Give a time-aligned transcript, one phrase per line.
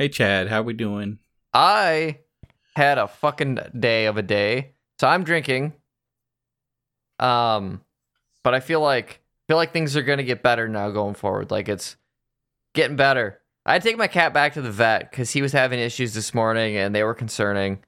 [0.00, 1.18] Hey Chad, how we doing?
[1.52, 2.20] I
[2.74, 4.72] had a fucking day of a day.
[4.98, 5.74] So I'm drinking.
[7.18, 7.82] Um
[8.42, 11.50] but I feel like feel like things are gonna get better now going forward.
[11.50, 11.98] Like it's
[12.72, 13.42] getting better.
[13.66, 16.14] I had to take my cat back to the vet because he was having issues
[16.14, 17.84] this morning and they were concerning.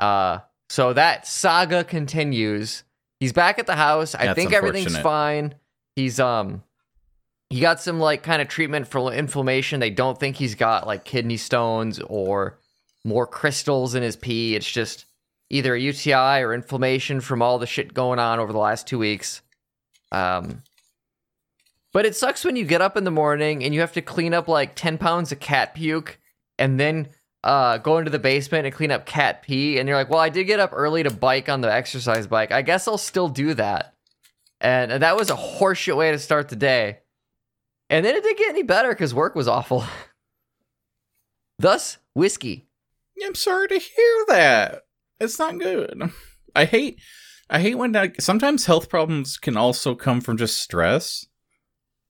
[0.00, 2.82] Uh so that saga continues.
[3.20, 4.16] He's back at the house.
[4.16, 5.54] I That's think everything's fine.
[5.94, 6.64] He's um
[7.50, 9.80] he got some like kind of treatment for inflammation.
[9.80, 12.58] They don't think he's got like kidney stones or
[13.04, 14.56] more crystals in his pee.
[14.56, 15.06] It's just
[15.48, 18.98] either a UTI or inflammation from all the shit going on over the last two
[18.98, 19.42] weeks.
[20.10, 20.62] Um,
[21.92, 24.34] but it sucks when you get up in the morning and you have to clean
[24.34, 26.18] up like 10 pounds of cat puke
[26.58, 27.08] and then
[27.44, 29.78] uh, go into the basement and clean up cat pee.
[29.78, 32.50] And you're like, well, I did get up early to bike on the exercise bike.
[32.50, 33.94] I guess I'll still do that.
[34.60, 36.98] And, and that was a horseshit way to start the day.
[37.88, 39.84] And then it didn't get any better because work was awful.
[41.58, 42.66] Thus, whiskey.
[43.24, 44.82] I'm sorry to hear that.
[45.20, 46.10] It's not good.
[46.54, 47.00] I hate
[47.48, 51.26] I hate when like, sometimes health problems can also come from just stress.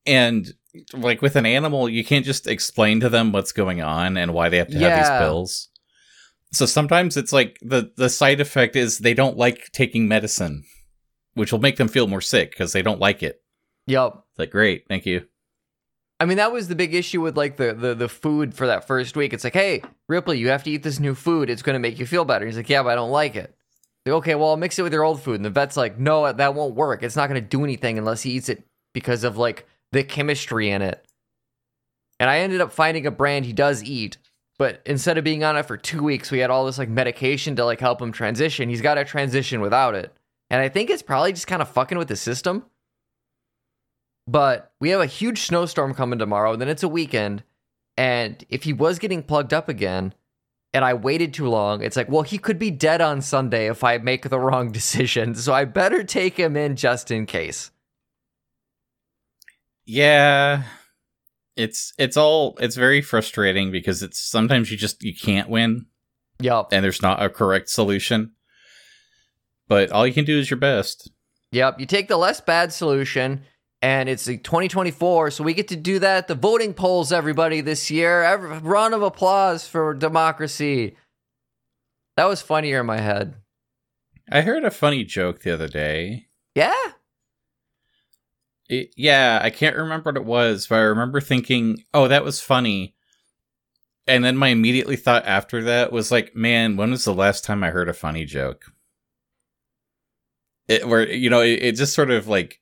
[0.07, 0.53] And
[0.93, 4.49] like with an animal, you can't just explain to them what's going on and why
[4.49, 5.69] they have to have these pills.
[6.53, 10.65] So sometimes it's like the the side effect is they don't like taking medicine,
[11.35, 13.43] which will make them feel more sick because they don't like it.
[13.87, 14.13] Yep.
[14.31, 15.27] It's like great, thank you.
[16.19, 18.87] I mean, that was the big issue with like the, the the food for that
[18.87, 19.33] first week.
[19.33, 21.51] It's like, hey, Ripley, you have to eat this new food.
[21.51, 22.47] It's going to make you feel better.
[22.47, 23.55] He's like, yeah, but I don't like it.
[24.07, 25.37] Like, okay, well, I'll mix it with your old food.
[25.37, 27.03] And the vet's like, no, that won't work.
[27.03, 30.71] It's not going to do anything unless he eats it because of like the chemistry
[30.71, 31.05] in it.
[32.19, 34.17] And I ended up finding a brand he does eat,
[34.59, 37.57] but instead of being on it for two weeks, we had all this like medication
[37.57, 38.71] to like help him transition.
[38.71, 40.17] He's got to transition without it.
[40.49, 42.65] And I think it's probably just kind of fucking with the system.
[44.27, 47.45] But we have a huge snowstorm coming tomorrow, and then it's a weekend.
[47.97, 50.15] And if he was getting plugged up again,
[50.75, 53.83] and I waited too long, it's like, well, he could be dead on Sunday if
[53.85, 55.35] I make the wrong decision.
[55.35, 57.71] So I better take him in just in case.
[59.85, 60.65] Yeah.
[61.57, 65.87] It's it's all it's very frustrating because it's sometimes you just you can't win
[66.41, 66.67] Yep.
[66.73, 68.33] and there's not a correct solution.
[69.69, 71.11] But all you can do is your best.
[71.53, 71.81] Yep.
[71.81, 73.43] You take the less bad solution,
[73.83, 77.91] and it's like 2024, so we get to do that the voting polls, everybody, this
[77.91, 78.23] year.
[78.23, 80.97] Every, round of applause for democracy.
[82.17, 83.37] That was funnier in my head.
[84.31, 86.27] I heard a funny joke the other day.
[86.55, 86.73] Yeah.
[88.69, 92.41] It, yeah, I can't remember what it was, but I remember thinking, "Oh, that was
[92.41, 92.95] funny."
[94.09, 97.63] And then my immediately thought after that was like, "Man, when was the last time
[97.63, 98.73] I heard a funny joke?"
[100.67, 102.61] It where you know, it, it just sort of like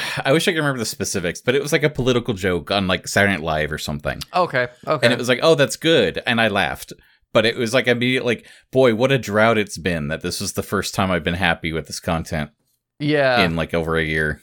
[0.24, 2.86] I wish I could remember the specifics, but it was like a political joke on
[2.86, 4.20] like Saturday Night Live or something.
[4.34, 4.68] Okay.
[4.86, 5.06] Okay.
[5.06, 6.92] And it was like, "Oh, that's good." And I laughed.
[7.32, 10.54] But it was like immediately like, "Boy, what a drought it's been that this was
[10.54, 12.50] the first time I've been happy with this content
[12.98, 13.44] yeah.
[13.44, 14.40] in like over a year."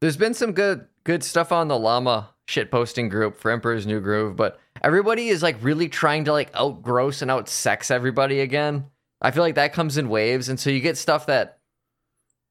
[0.00, 4.00] There's been some good good stuff on the llama shit posting group for Emperor's New
[4.00, 8.86] Groove, but everybody is like really trying to like outgross and outsex everybody again.
[9.20, 11.58] I feel like that comes in waves, and so you get stuff that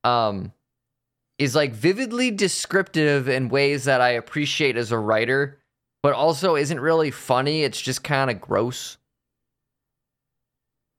[0.03, 0.51] um
[1.41, 5.57] is like vividly descriptive in ways that I appreciate as a writer,
[6.03, 7.63] but also isn't really funny.
[7.63, 8.97] It's just kind of gross.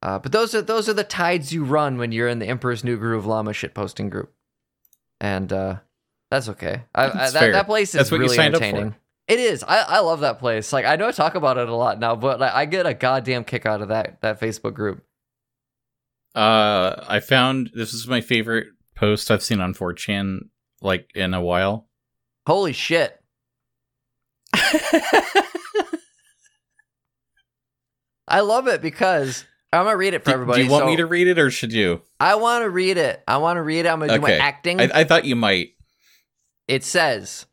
[0.02, 2.82] Uh, but those are those are the tides you run when you're in the Emperor's
[2.82, 4.32] New Groove llama shit posting group,
[5.20, 5.76] and uh,
[6.28, 6.82] that's okay.
[6.92, 8.66] I, I, that, that place is That's really signed up for.
[8.66, 8.96] entertaining.
[9.28, 9.62] It is.
[9.62, 10.72] I, I love that place.
[10.72, 12.94] Like I know I talk about it a lot now, but like, I get a
[12.94, 15.04] goddamn kick out of that that Facebook group.
[16.34, 18.68] Uh, I found this is my favorite
[19.02, 20.48] post I've seen on 4chan
[20.80, 21.88] like in a while.
[22.46, 23.20] Holy shit!
[28.28, 30.60] I love it because I'm gonna read it for Do, everybody.
[30.60, 32.02] do you want So me to read it or should you?
[32.20, 33.22] I want to read it.
[33.26, 33.88] I want to read it.
[33.88, 34.80] I'm gonna do my acting.
[34.80, 35.70] I, I thought you might.
[36.68, 37.46] It says,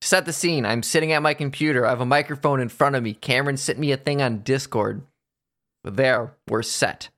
[0.00, 0.64] set the scene.
[0.64, 1.84] I'm sitting at my computer.
[1.86, 3.14] I have a microphone in front of me.
[3.14, 5.02] Cameron sent me a thing on Discord.
[5.82, 7.08] There, we're set.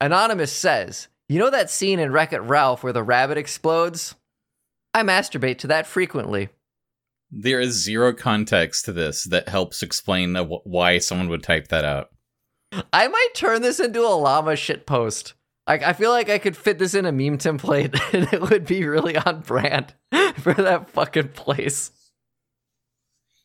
[0.00, 4.14] Anonymous says, You know that scene in Wreck It Ralph where the rabbit explodes?
[4.92, 6.50] I masturbate to that frequently.
[7.30, 11.84] There is zero context to this that helps explain the, why someone would type that
[11.84, 12.10] out.
[12.92, 15.32] I might turn this into a llama shit post.
[15.66, 18.66] Like I feel like I could fit this in a meme template and it would
[18.66, 19.94] be really on brand
[20.36, 21.90] for that fucking place.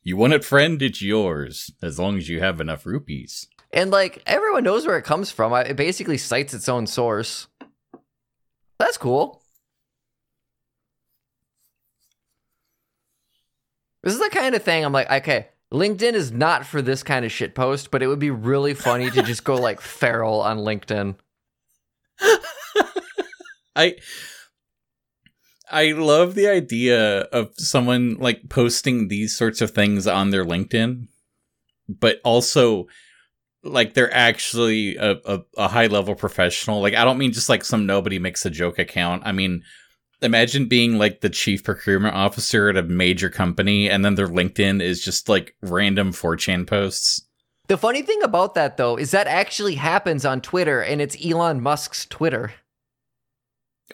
[0.03, 0.81] You want it, friend?
[0.81, 3.47] It's yours, as long as you have enough rupees.
[3.71, 5.53] And like everyone knows where it comes from.
[5.53, 7.47] It basically cites its own source.
[8.79, 9.43] That's cool.
[14.01, 17.25] This is the kind of thing I'm like, okay, LinkedIn is not for this kind
[17.25, 20.59] of shit post, but it would be really funny to just go like feral on
[20.59, 21.15] LinkedIn.
[23.75, 23.95] I
[25.71, 31.07] I love the idea of someone like posting these sorts of things on their LinkedIn,
[31.87, 32.87] but also
[33.63, 36.81] like they're actually a, a, a high level professional.
[36.81, 39.23] Like I don't mean just like some nobody makes a joke account.
[39.25, 39.63] I mean
[40.21, 44.81] imagine being like the chief procurement officer at a major company and then their LinkedIn
[44.81, 47.25] is just like random 4chan posts.
[47.67, 51.61] The funny thing about that though is that actually happens on Twitter and it's Elon
[51.61, 52.53] Musk's Twitter.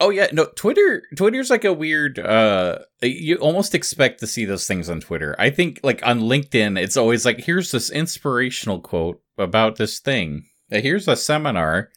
[0.00, 4.66] Oh yeah, no, Twitter Twitter's like a weird uh you almost expect to see those
[4.66, 5.34] things on Twitter.
[5.38, 10.44] I think like on LinkedIn it's always like here's this inspirational quote about this thing.
[10.70, 11.90] Uh, here's a seminar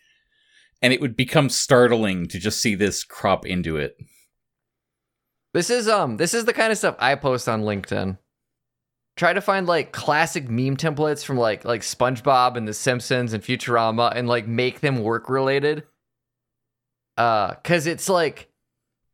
[0.82, 3.98] and it would become startling to just see this crop into it.
[5.54, 8.18] This is um this is the kind of stuff I post on LinkedIn.
[9.18, 13.44] Try to find like classic meme templates from like like SpongeBob and The Simpsons and
[13.44, 15.84] Futurama and like make them work related.
[17.20, 18.50] Uh cuz it's like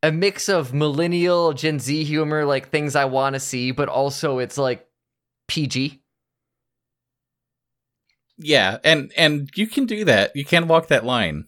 [0.02, 4.38] a mix of millennial Gen Z humor like things I want to see but also
[4.38, 4.86] it's like
[5.48, 6.00] PG.
[8.38, 10.34] Yeah, and and you can do that.
[10.36, 11.46] You can walk that line.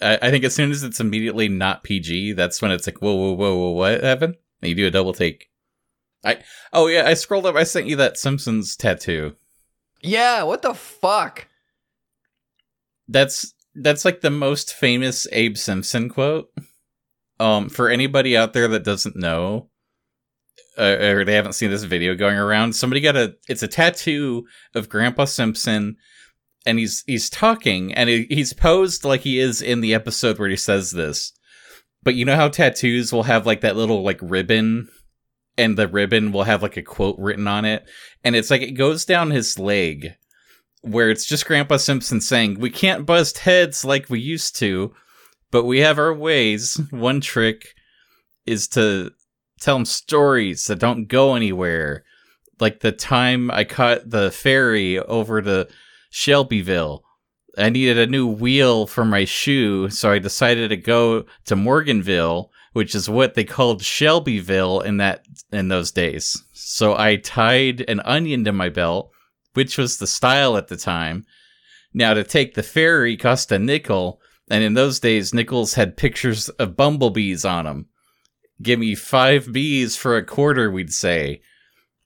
[0.00, 3.14] I, I, think as soon as it's immediately not PG, that's when it's like, whoa,
[3.14, 4.36] whoa, whoa, whoa, what happened?
[4.60, 5.48] And you do a double take.
[6.24, 6.38] I
[6.72, 7.56] oh yeah, I scrolled up.
[7.56, 9.34] I sent you that Simpsons tattoo.
[10.02, 11.48] Yeah, what the fuck?
[13.08, 16.48] That's that's like the most famous Abe Simpson quote.
[17.40, 19.70] Um, for anybody out there that doesn't know,
[20.78, 23.34] uh, or they haven't seen this video going around, somebody got a.
[23.48, 25.96] It's a tattoo of Grandpa Simpson
[26.66, 30.48] and he's he's talking and he, he's posed like he is in the episode where
[30.48, 31.32] he says this
[32.02, 34.88] but you know how tattoos will have like that little like ribbon
[35.58, 37.88] and the ribbon will have like a quote written on it
[38.24, 40.14] and it's like it goes down his leg
[40.82, 44.92] where it's just grandpa simpson saying we can't bust heads like we used to
[45.50, 47.74] but we have our ways one trick
[48.46, 49.10] is to
[49.60, 52.04] tell them stories that don't go anywhere
[52.60, 55.68] like the time i caught the ferry over to
[56.12, 57.02] Shelbyville.
[57.58, 62.50] I needed a new wheel for my shoe, so I decided to go to Morganville,
[62.74, 66.42] which is what they called Shelbyville in that in those days.
[66.52, 69.10] So I tied an onion to my belt,
[69.54, 71.24] which was the style at the time.
[71.94, 74.20] Now to take the ferry cost a nickel,
[74.50, 77.86] and in those days nickels had pictures of bumblebees on them.
[78.60, 81.42] Give me five bees for a quarter, we'd say.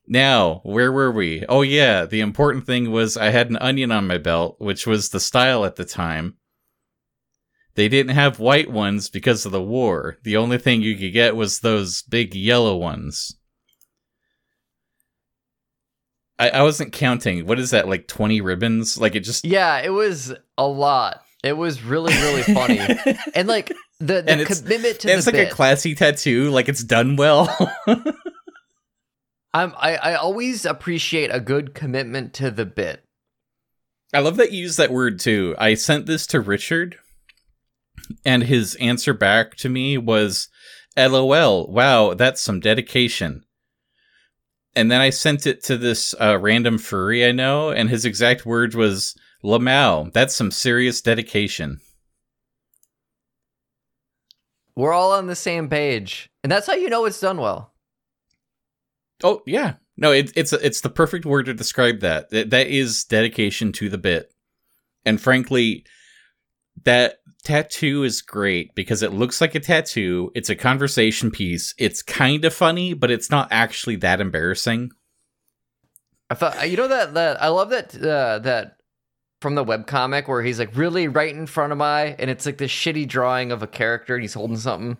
[0.08, 1.44] Now, where were we?
[1.48, 5.08] Oh, yeah, the important thing was I had an onion on my belt, which was
[5.08, 6.37] the style at the time.
[7.75, 10.16] They didn't have white ones because of the war.
[10.22, 13.37] The only thing you could get was those big yellow ones.
[16.38, 17.47] I, I wasn't counting.
[17.47, 18.99] What is that, like 20 ribbons?
[18.99, 19.44] Like it just.
[19.44, 21.23] Yeah, it was a lot.
[21.43, 22.81] It was really, really funny.
[23.35, 25.50] and like the, the commitment to the it's like bit.
[25.50, 27.49] a classy tattoo, like it's done well.
[29.55, 33.03] I'm, I, I always appreciate a good commitment to the bit.
[34.12, 35.55] I love that you use that word too.
[35.59, 36.99] I sent this to Richard,
[38.25, 40.49] and his answer back to me was,
[40.96, 43.45] LOL, wow, that's some dedication.
[44.77, 48.45] And then I sent it to this uh, random furry I know, and his exact
[48.45, 51.81] word was, Lamau, that's some serious dedication.
[54.77, 56.29] We're all on the same page.
[56.45, 57.73] And that's how you know it's done well.
[59.25, 62.29] Oh yeah, no, it, it's it's the perfect word to describe that.
[62.29, 62.51] that.
[62.51, 64.31] That is dedication to the bit,
[65.06, 65.87] and frankly,
[66.86, 70.31] that tattoo is great because it looks like a tattoo.
[70.34, 71.74] It's a conversation piece.
[71.78, 74.90] It's kind of funny, but it's not actually that embarrassing.
[76.31, 78.78] I thought you know that that I love that uh, that
[79.40, 82.46] from the web comic where he's like really right in front of my and it's
[82.46, 84.96] like this shitty drawing of a character and he's holding something.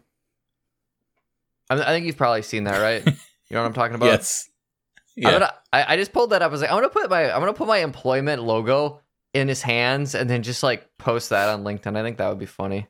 [1.70, 3.16] I, I think you've probably seen that, right?
[3.48, 4.06] You know what I'm talking about?
[4.06, 4.48] Yes.
[5.14, 5.30] Yeah.
[5.30, 6.48] Gonna, I, I just pulled that up.
[6.48, 9.02] I was like, I'm gonna put my I'm gonna put my employment logo
[9.35, 11.97] in his hands and then just like post that on LinkedIn.
[11.97, 12.87] I think that would be funny.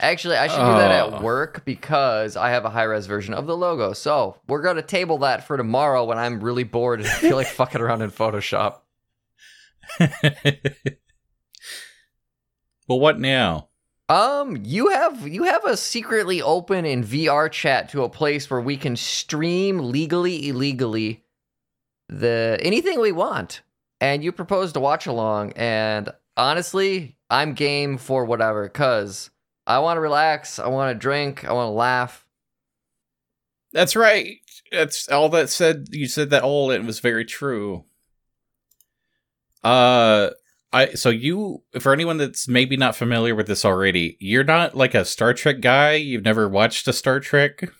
[0.00, 1.22] Actually, I should do that at oh.
[1.22, 3.92] work because I have a high res version of the logo.
[3.92, 7.80] So we're gonna table that for tomorrow when I'm really bored and feel like fucking
[7.80, 8.80] around in Photoshop.
[12.88, 13.68] well, what now?
[14.08, 18.60] Um, you have you have a secretly open in VR chat to a place where
[18.60, 21.24] we can stream legally, illegally
[22.08, 23.62] the anything we want.
[24.02, 29.30] And you propose to watch along, and honestly, I'm game for whatever, cause
[29.64, 32.26] I want to relax, I want to drink, I want to laugh.
[33.72, 34.38] That's right.
[34.72, 35.86] That's all that said.
[35.92, 36.72] You said that all.
[36.72, 37.84] It was very true.
[39.62, 40.30] Uh,
[40.72, 44.96] I so you for anyone that's maybe not familiar with this already, you're not like
[44.96, 45.92] a Star Trek guy.
[45.92, 47.70] You've never watched a Star Trek.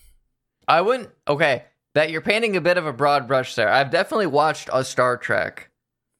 [0.68, 1.10] I wouldn't.
[1.26, 1.64] Okay,
[1.94, 3.68] that you're painting a bit of a broad brush there.
[3.68, 5.70] I've definitely watched a Star Trek.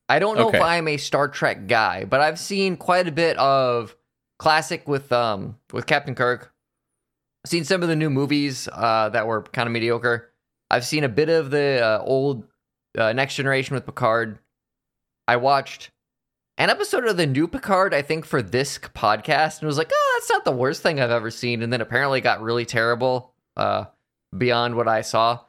[0.09, 0.59] I don't know Okay.
[0.59, 3.97] if I'm a Star Trek guy, but I've seen quite a bit of
[4.39, 6.53] classic with um with Captain Kirk.
[7.45, 10.31] I've seen some of the new movies uh, that were kind of mediocre.
[10.71, 12.45] I've seen a bit of the uh, old
[12.97, 14.39] uh, Next Generation with Picard.
[15.27, 15.91] I watched
[16.59, 20.17] an episode of the new Picard, I think, for this podcast, and was like, oh,
[20.19, 21.63] that's not the worst thing I've ever seen.
[21.63, 23.87] And then apparently got really terrible uh,
[24.37, 25.41] beyond what I saw.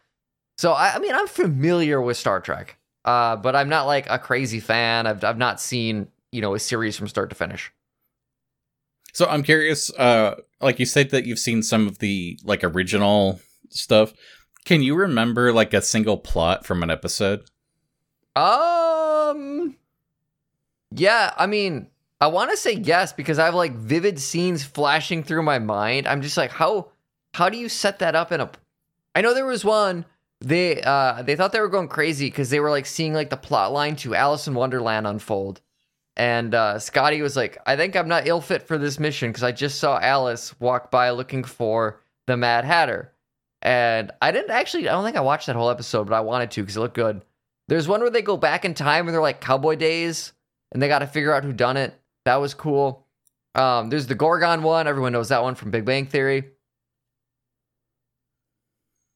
[0.58, 4.20] So I, I mean, I'm familiar with Star Trek, uh, but I'm not like a
[4.20, 5.08] crazy fan.
[5.08, 7.72] I've I've not seen you know a series from start to finish.
[9.14, 9.92] So I'm curious.
[9.94, 14.14] Uh, like you said that you've seen some of the like original stuff.
[14.66, 17.44] Can you remember like a single plot from an episode?
[18.36, 19.76] Um,
[20.92, 21.88] yeah, I mean,
[22.20, 26.08] I want to say yes because I have like vivid scenes flashing through my mind.
[26.08, 26.92] I'm just like, how
[27.34, 28.50] how do you set that up in a?
[29.14, 30.06] I know there was one
[30.44, 33.38] they uh they thought they were going crazy because they were like seeing like the
[33.38, 35.62] plot line to Alice in Wonderland unfold.
[36.16, 39.44] And uh, Scotty was like, I think I'm not ill fit for this mission because
[39.44, 43.12] I just saw Alice walk by looking for the Mad Hatter.
[43.64, 46.52] And I didn't actually, I don't think I watched that whole episode, but I wanted
[46.52, 47.24] to because it looked good.
[47.68, 50.34] There's one where they go back in time and they're like cowboy days
[50.72, 52.00] and they got to figure out who done it.
[52.26, 53.08] That was cool.
[53.56, 54.88] Um, there's the Gorgon one.
[54.88, 56.52] Everyone knows that one from Big Bang Theory.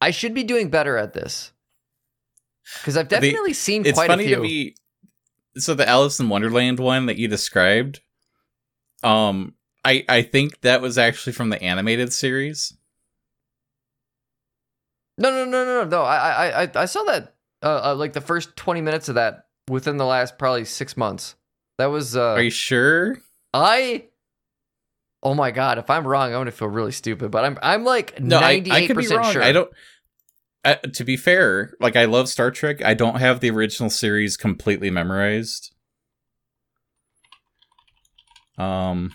[0.01, 1.51] I should be doing better at this
[2.79, 4.35] because I've The- definitely seen It's quite funny a few.
[4.37, 4.75] to me.
[5.57, 8.01] So the Alice in Wonderland one that you described,
[9.03, 12.73] um, I I think that was actually from the animated series.
[15.17, 16.03] No, no, no, no, no, no.
[16.03, 16.15] I,
[16.49, 17.33] I, I, I saw that.
[17.63, 21.35] Uh, uh, like the first twenty minutes of that within the last probably six months.
[21.79, 22.15] That was.
[22.15, 23.17] Uh, Are you sure?
[23.51, 24.05] I.
[25.23, 25.77] Oh my god!
[25.77, 27.31] If I'm wrong, I'm gonna feel really stupid.
[27.31, 29.33] But I'm, I'm like ninety I eight percent wrong.
[29.33, 29.43] sure.
[29.43, 29.69] I don't.
[30.63, 32.83] Uh, to be fair, like I love Star Trek.
[32.83, 35.73] I don't have the original series completely memorized.
[38.57, 39.13] Um,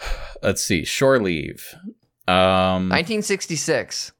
[0.42, 0.84] let's see.
[0.84, 1.74] Shore leave.
[2.28, 4.12] Um, 1966.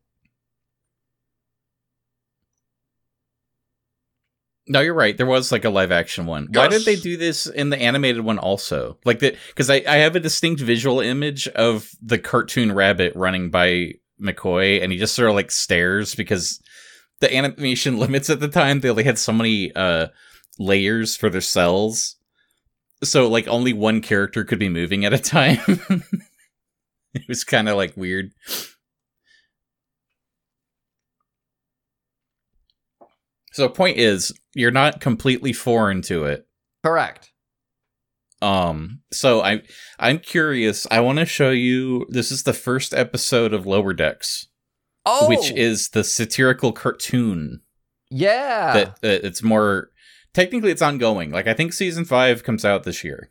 [4.68, 5.16] No, you're right.
[5.16, 6.48] There was like a live action one.
[6.52, 8.98] Why did they do this in the animated one also?
[9.04, 13.50] Like that because I, I have a distinct visual image of the cartoon rabbit running
[13.50, 16.60] by McCoy, and he just sort of like stares because
[17.20, 20.08] the animation limits at the time they only had so many uh
[20.58, 22.16] layers for their cells,
[23.04, 25.60] so like only one character could be moving at a time.
[27.14, 28.32] it was kind of like weird.
[33.56, 36.46] So point is, you're not completely foreign to it.
[36.84, 37.32] Correct.
[38.42, 39.62] Um, so I
[39.98, 40.86] I'm curious.
[40.90, 42.04] I want to show you.
[42.10, 44.48] This is the first episode of Lower Decks,
[45.06, 47.62] Oh, which is the satirical cartoon
[48.10, 48.74] yeah.
[48.74, 49.88] that uh, it's more
[50.34, 51.30] technically it's ongoing.
[51.30, 53.30] Like I think season five comes out this year,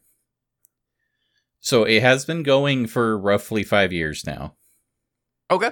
[1.60, 4.56] so it has been going for roughly five years now.
[5.52, 5.70] okay.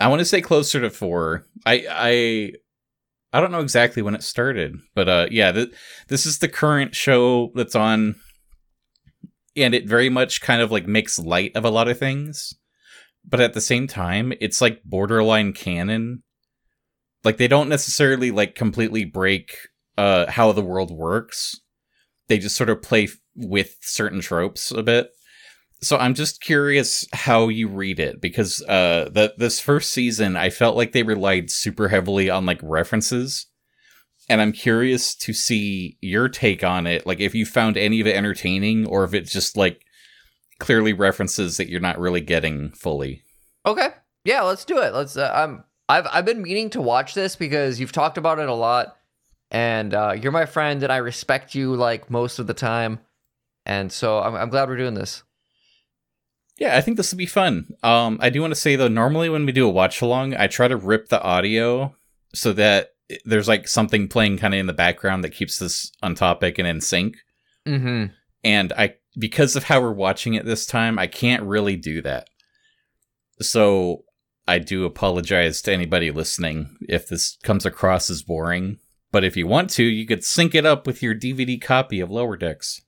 [0.00, 1.46] I want to say closer to four.
[1.66, 2.52] I I
[3.32, 5.72] I don't know exactly when it started, but uh, yeah, th-
[6.08, 8.16] this is the current show that's on,
[9.54, 12.54] and it very much kind of like makes light of a lot of things,
[13.24, 16.22] but at the same time, it's like borderline canon.
[17.22, 19.54] Like they don't necessarily like completely break
[19.98, 21.60] uh how the world works.
[22.28, 25.10] They just sort of play f- with certain tropes a bit
[25.82, 30.50] so I'm just curious how you read it because uh that this first season I
[30.50, 33.46] felt like they relied super heavily on like references
[34.28, 38.06] and I'm curious to see your take on it like if you found any of
[38.06, 39.84] it entertaining or if it's just like
[40.60, 43.24] clearly references that you're not really getting fully.
[43.66, 43.88] Okay.
[44.24, 44.94] Yeah, let's do it.
[44.94, 45.16] Let's.
[45.16, 45.64] Uh, I'm.
[45.88, 48.96] I've I've been meaning to watch this because you've talked about it a lot,
[49.50, 53.00] and uh, you're my friend, and I respect you like most of the time,
[53.66, 55.24] and so I'm I'm glad we're doing this.
[56.60, 57.72] Yeah, I think this will be fun.
[57.82, 60.46] Um, I do want to say though, normally when we do a watch along, I
[60.46, 61.96] try to rip the audio
[62.34, 62.90] so that
[63.24, 66.68] there's like something playing kind of in the background that keeps this on topic and
[66.68, 67.16] in sync.
[67.66, 68.06] Mm-hmm.
[68.42, 72.28] and I because of how we're watching it this time, I can't really do that.
[73.42, 74.04] So
[74.48, 78.78] I do apologize to anybody listening if this comes across as boring.
[79.12, 82.10] But if you want to, you could sync it up with your DVD copy of
[82.10, 82.80] Lower Decks.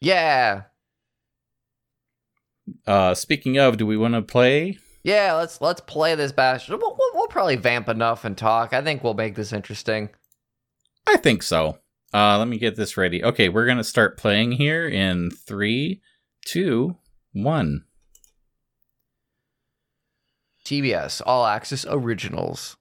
[0.00, 0.62] Yeah.
[2.86, 4.78] Uh, speaking of, do we want to play?
[5.02, 6.80] Yeah, let's let's play this bastard.
[6.80, 8.72] We'll, we'll, we'll probably vamp enough and talk.
[8.72, 10.10] I think we'll make this interesting.
[11.06, 11.78] I think so.
[12.14, 13.24] Uh, let me get this ready.
[13.24, 16.00] Okay, we're gonna start playing here in three,
[16.44, 16.96] two,
[17.32, 17.84] one.
[20.64, 22.76] CBS All Access Originals.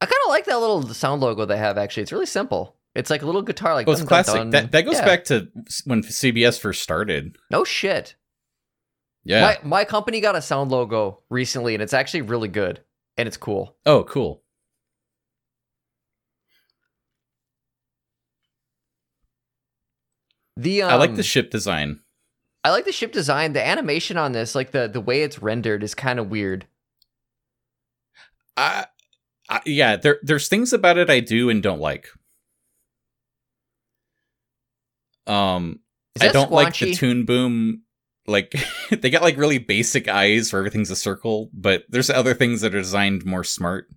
[0.00, 1.76] I kind of like that little sound logo they have.
[1.78, 2.76] Actually, it's really simple.
[2.94, 4.40] It's like a little guitar, like Well, it's dun, dun, classic.
[4.40, 4.50] dun.
[4.50, 5.04] That that goes Yeah.
[5.04, 5.48] back to
[5.84, 7.36] when CBS first started.
[7.50, 8.14] No shit.
[9.24, 9.40] Yeah.
[9.40, 12.80] My my company got a sound logo recently, and it's actually really good
[13.16, 13.76] and it's cool.
[13.86, 14.42] Oh, cool.
[20.56, 22.00] The um, I like the ship design.
[22.62, 23.52] I like the ship design.
[23.52, 26.66] The animation on this, like the the way it's rendered, is kind of weird.
[28.56, 28.86] I,
[29.48, 32.08] I, yeah, there there's things about it I do and don't like.
[35.26, 35.80] Um,
[36.20, 37.83] I don't like the tune Boom.
[38.26, 38.54] Like
[38.90, 42.74] they got like really basic eyes where everything's a circle, but there's other things that
[42.74, 43.88] are designed more smart.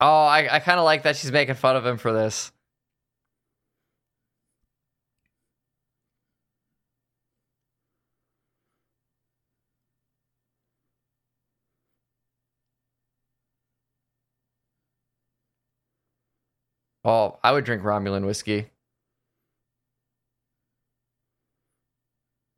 [0.00, 2.52] Oh, I I kind of like that she's making fun of him for this.
[17.04, 18.70] Oh, I would drink Romulan whiskey.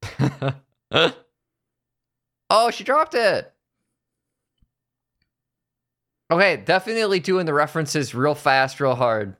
[2.50, 3.52] oh, she dropped it.
[6.30, 9.36] Okay, definitely doing the references real fast, real hard.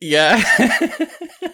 [0.00, 0.42] Yeah.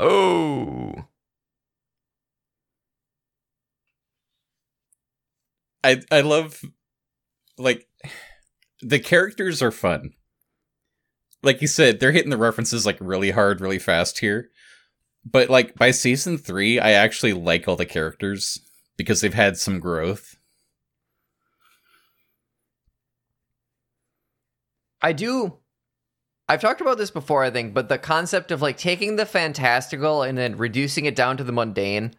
[0.00, 0.75] Oh.
[5.86, 6.62] I I love
[7.58, 7.86] like
[8.82, 10.10] the characters are fun.
[11.42, 14.50] Like you said, they're hitting the references like really hard, really fast here.
[15.24, 18.60] But like by season 3, I actually like all the characters
[18.96, 20.36] because they've had some growth.
[25.00, 25.58] I do.
[26.48, 30.22] I've talked about this before, I think, but the concept of like taking the fantastical
[30.22, 32.14] and then reducing it down to the mundane.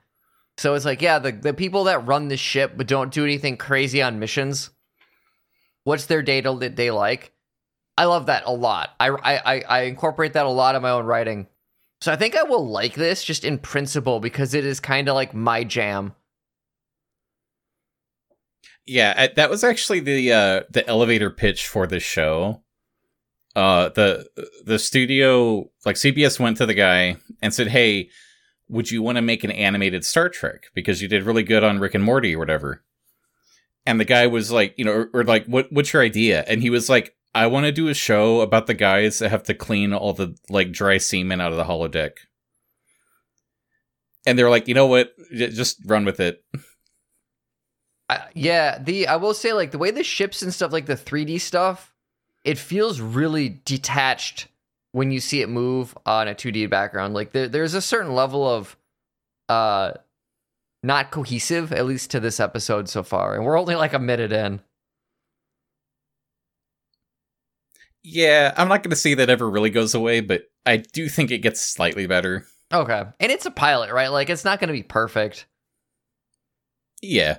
[0.58, 3.58] So it's like, yeah, the, the people that run the ship but don't do anything
[3.58, 4.72] crazy on missions.
[5.84, 7.32] What's their day to day like?
[7.98, 8.91] I love that a lot.
[9.00, 11.48] I, I, I, incorporate that a lot in my own writing.
[12.02, 15.15] So I think I will like this just in principle because it is kind of
[15.15, 16.13] like my jam.
[18.86, 22.62] Yeah, that was actually the uh the elevator pitch for this show.
[23.56, 24.30] Uh the
[24.63, 28.10] the studio like CBS went to the guy and said, "Hey,
[28.69, 31.80] would you want to make an animated Star Trek because you did really good on
[31.80, 32.84] Rick and Morty or whatever?"
[33.86, 36.62] And the guy was like, you know, or, or like, "What what's your idea?" And
[36.62, 39.53] he was like, "I want to do a show about the guys that have to
[39.53, 42.12] clean all the like dry semen out of the holodeck."
[44.25, 45.13] And they're like, "You know what?
[45.34, 46.43] Just run with it."
[48.10, 50.95] I, yeah, the I will say like the way the ships and stuff like the
[50.95, 51.93] 3D stuff,
[52.43, 54.47] it feels really detached
[54.97, 57.13] when you see it move on a 2D background.
[57.13, 58.75] Like there, there's a certain level of
[59.47, 59.91] uh
[60.81, 63.36] not cohesive at least to this episode so far.
[63.36, 64.60] And we're only like a minute in.
[68.01, 71.29] Yeah, I'm not going to say that ever really goes away, but I do think
[71.29, 72.47] it gets slightly better.
[72.73, 73.03] Okay.
[73.19, 74.07] And it's a pilot, right?
[74.07, 75.45] Like it's not going to be perfect.
[77.03, 77.38] Yeah.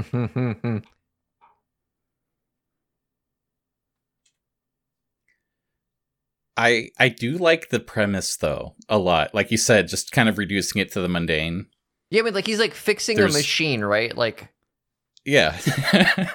[6.56, 9.34] I I do like the premise though a lot.
[9.34, 11.66] Like you said, just kind of reducing it to the mundane.
[12.10, 14.14] yeah, I mean like he's like fixing There's- a machine, right?
[14.16, 14.48] Like
[15.24, 15.58] Yeah.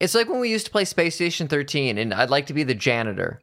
[0.00, 2.64] it's like when we used to play Space Station 13 and I'd like to be
[2.64, 3.40] the janitor.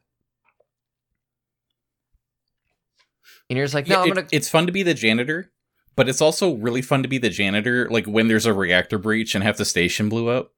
[3.50, 5.52] And you're just like, no, Yeah, I'm it- gonna it's fun to be the janitor,
[5.96, 9.36] but it's also really fun to be the janitor like when there's a reactor breach
[9.36, 10.52] and half the station blew up.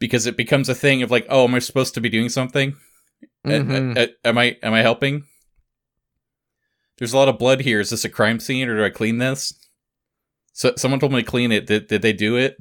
[0.00, 2.76] Because it becomes a thing of like, oh, am I supposed to be doing something?
[3.44, 5.24] Uh, am I am I helping?
[6.98, 7.80] there's a lot of blood here.
[7.80, 9.54] Is this a crime scene or do I clean this?
[10.52, 11.66] So someone told me to clean it.
[11.66, 12.58] Did did they do it?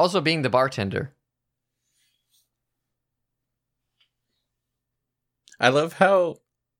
[0.00, 1.12] Also, being the bartender.
[5.60, 6.36] I love how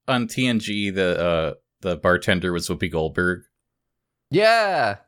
[0.09, 3.43] on TNG the uh the bartender was Whoopi Goldberg.
[4.31, 5.01] Yeah.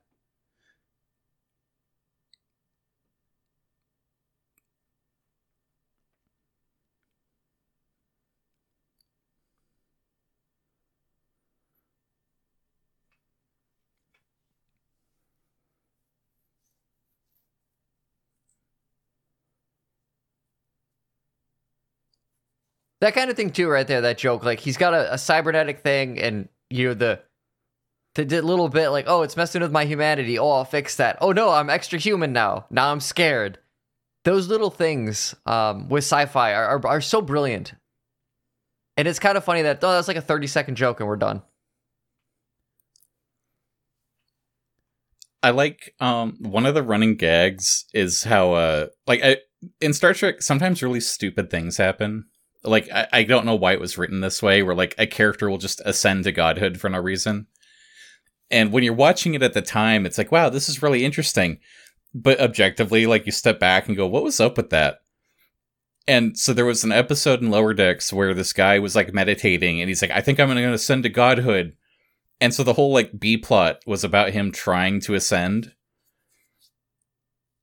[23.02, 24.00] That kind of thing too, right there.
[24.00, 27.20] That joke, like he's got a, a cybernetic thing, and you know the
[28.14, 30.38] the little bit like, oh, it's messing with my humanity.
[30.38, 31.18] Oh, I'll fix that.
[31.20, 32.66] Oh no, I'm extra human now.
[32.70, 33.58] Now I'm scared.
[34.24, 37.74] Those little things um, with sci-fi are, are are so brilliant,
[38.96, 41.16] and it's kind of funny that oh, that's like a thirty second joke and we're
[41.16, 41.42] done.
[45.42, 49.38] I like um one of the running gags is how uh like I,
[49.80, 52.26] in Star Trek sometimes really stupid things happen.
[52.64, 55.50] Like I, I don't know why it was written this way, where like a character
[55.50, 57.46] will just ascend to godhood for no reason.
[58.50, 61.58] And when you're watching it at the time, it's like, wow, this is really interesting.
[62.14, 65.00] But objectively, like you step back and go, what was up with that?
[66.06, 69.80] And so there was an episode in Lower Decks where this guy was like meditating
[69.80, 71.76] and he's like, I think I'm going to ascend to godhood.
[72.40, 75.72] And so the whole like B plot was about him trying to ascend.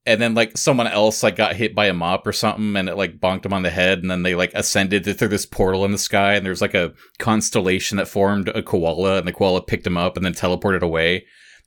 [0.06, 2.96] And then like someone else like got hit by a mop or something and it
[2.96, 5.92] like bonked him on the head and then they like ascended through this portal in
[5.92, 9.86] the sky and there's like a constellation that formed a koala and the koala picked
[9.86, 11.26] him up and then teleported away.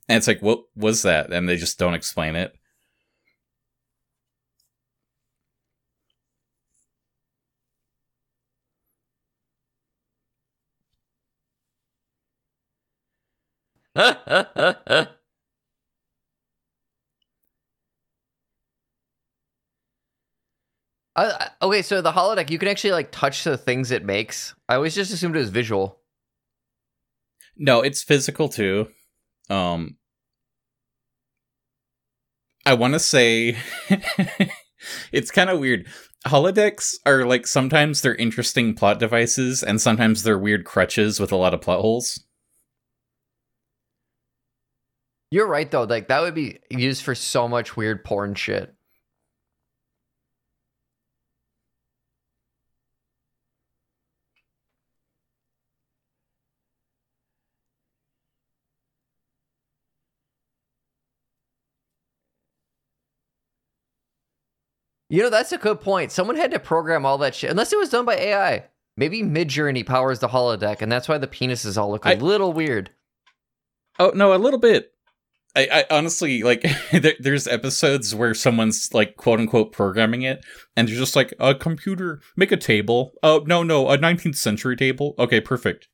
[0.09, 1.31] And it's like, what was that?
[1.31, 2.53] And they just don't explain it.
[21.15, 24.55] Uh, okay, so the holodeck, you can actually like touch the things it makes.
[24.67, 25.99] I always just assumed it was visual.
[27.55, 28.87] No, it's physical too.
[29.49, 29.97] Um
[32.65, 33.57] I want to say
[35.11, 35.85] it's kind of weird.
[36.25, 41.35] Holodecks are like sometimes they're interesting plot devices and sometimes they're weird crutches with a
[41.35, 42.23] lot of plot holes.
[45.29, 45.83] You're right though.
[45.83, 48.73] Like that would be used for so much weird porn shit.
[65.13, 66.11] You know, that's a good point.
[66.11, 68.63] Someone had to program all that shit, unless it was done by AI.
[68.97, 72.51] Maybe Midjourney powers the holodeck, and that's why the penises all look a I- little
[72.51, 72.89] weird.
[73.99, 74.91] Oh no, a little bit.
[75.55, 76.65] I, I honestly like.
[76.91, 80.43] there, there's episodes where someone's like quote unquote programming it,
[80.75, 84.75] and they're just like, "A computer, make a table." Oh no, no, a 19th century
[84.75, 85.13] table.
[85.19, 85.89] Okay, perfect.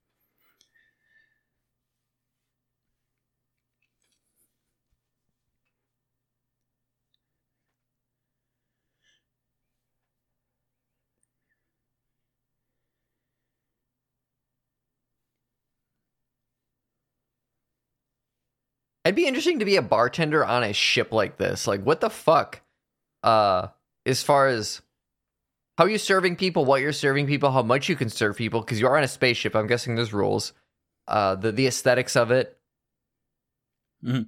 [19.10, 21.65] It'd be interesting to be a bartender on a ship like this.
[21.65, 22.62] Like, what the fuck?
[23.24, 23.69] Uh,
[24.06, 24.84] as far as
[25.80, 28.80] how you serving people, what you're serving people, how much you can serve people, because
[28.80, 29.56] you are on a spaceship.
[29.56, 30.54] I'm guessing there's rules.
[31.08, 32.60] Uh, the the aesthetics of it.
[34.06, 34.28] Mhm.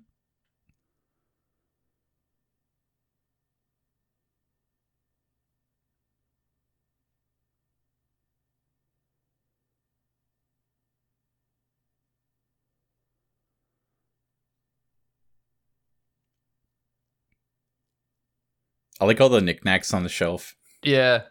[19.01, 20.55] I like all the knickknacks on the shelf.
[20.83, 21.23] Yeah.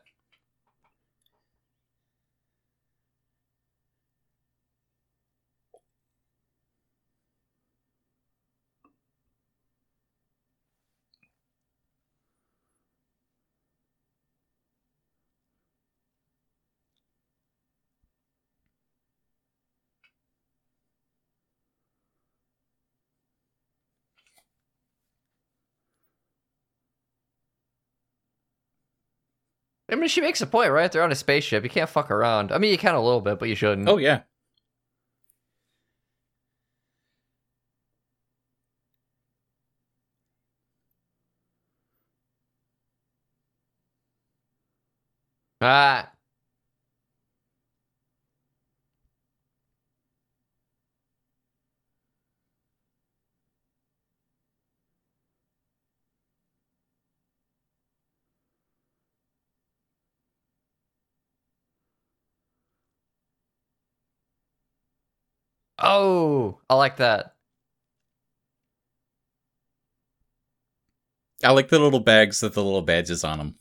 [30.00, 30.90] Mean, she makes a point, right?
[30.90, 31.64] They're on a spaceship.
[31.64, 32.52] You can't fuck around.
[32.52, 33.88] I mean, you can a little bit, but you shouldn't.
[33.88, 34.22] Oh yeah.
[45.60, 46.12] Ah.
[65.80, 67.34] Oh, I like that.
[71.42, 73.54] I like the little bags with the little badges on them.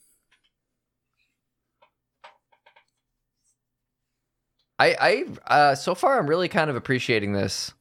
[4.77, 7.73] I, I, uh, so far, I'm really kind of appreciating this.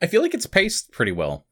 [0.00, 1.46] I feel like it's paced pretty well.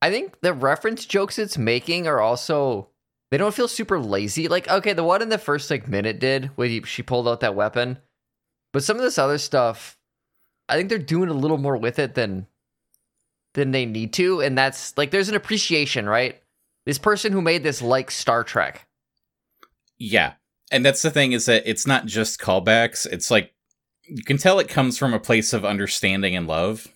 [0.00, 2.90] I think the reference jokes it's making are also
[3.30, 4.48] they don't feel super lazy.
[4.48, 7.54] Like, okay, the one in the first like minute did when she pulled out that
[7.54, 7.98] weapon,
[8.72, 9.98] but some of this other stuff,
[10.68, 12.46] I think they're doing a little more with it than
[13.54, 16.40] than they need to, and that's like there's an appreciation, right?
[16.86, 18.86] This person who made this like Star Trek.
[19.98, 20.34] Yeah.
[20.70, 23.06] And that's the thing is that it's not just callbacks.
[23.06, 23.52] It's like
[24.04, 26.86] you can tell it comes from a place of understanding and love.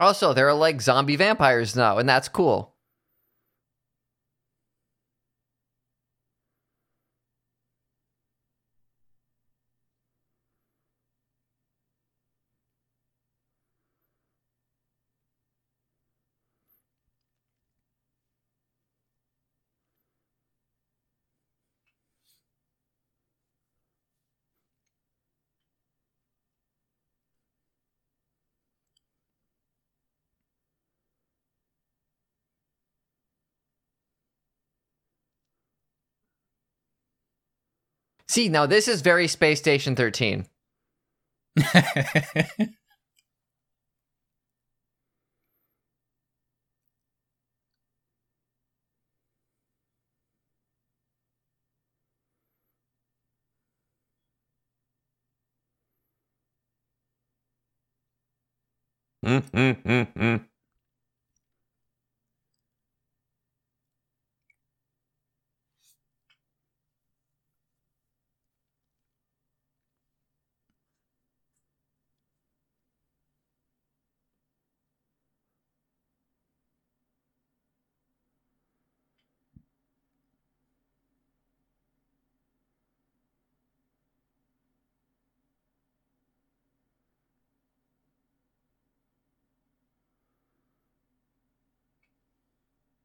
[0.00, 2.73] Also, there are like zombie vampires now, and that's cool.
[38.34, 40.44] See, now this is very Space Station 13.
[41.56, 42.74] mm,
[59.24, 60.44] mm, mm,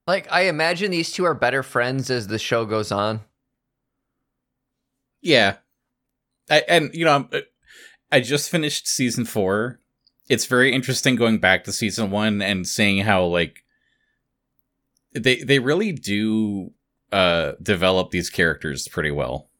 [0.10, 3.22] Like, I imagine these two are better friends as the show goes on.
[5.22, 5.58] Yeah.
[6.50, 7.30] I, and, you know,
[8.12, 9.80] I just finished season four.
[10.28, 13.63] It's very interesting going back to season one and seeing how, like,
[15.13, 16.72] they they really do
[17.12, 19.52] uh develop these characters pretty well.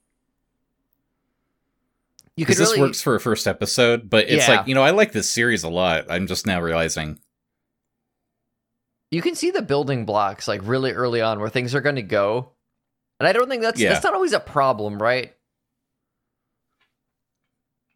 [2.36, 4.58] Because this really, works for a first episode, but it's Yeah.
[4.58, 6.06] like, you know, I like this series a lot.
[6.10, 7.20] I'm just now realizing.
[9.12, 12.02] You can see the building blocks like really early on where things are going to
[12.02, 12.52] go.
[13.20, 13.90] And I don't think that's Yeah.
[13.94, 15.34] that's not always a problem, right?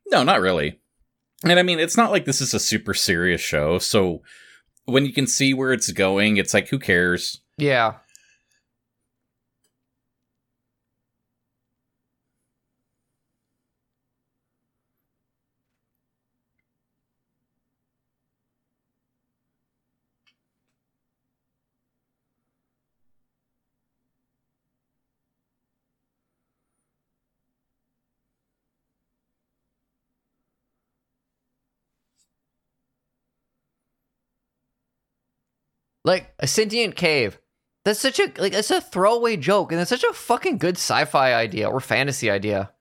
[0.08, 0.80] No, not really.
[1.44, 4.22] And I mean, it's not like this is a super serious show, so
[4.86, 7.42] when you can see where it's going, it's like who cares?
[7.58, 7.96] Yeah.
[36.06, 37.40] Like a sentient cave.
[37.86, 41.34] That's such a like it's a throwaway joke and it's such a fucking good sci-fi
[41.34, 42.72] idea or fantasy idea.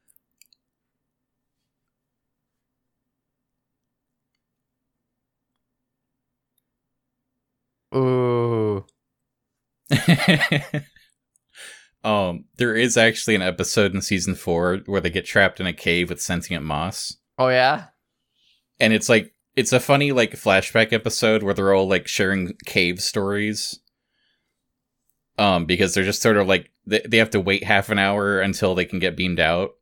[7.94, 8.84] Ooh.
[12.04, 15.72] um, there is actually an episode in season four where they get trapped in a
[15.72, 17.86] cave with sentient moss, Oh yeah?
[18.80, 23.00] and it's like it's a funny like flashback episode where they're all like sharing cave
[23.00, 23.80] stories.
[25.38, 28.40] Um, because they're just sort of like they, they have to wait half an hour
[28.40, 29.72] until they can get beamed out.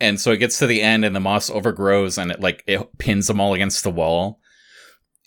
[0.00, 2.80] and so it gets to the end, and the moss overgrows, and it like it
[2.98, 4.40] pins them all against the wall.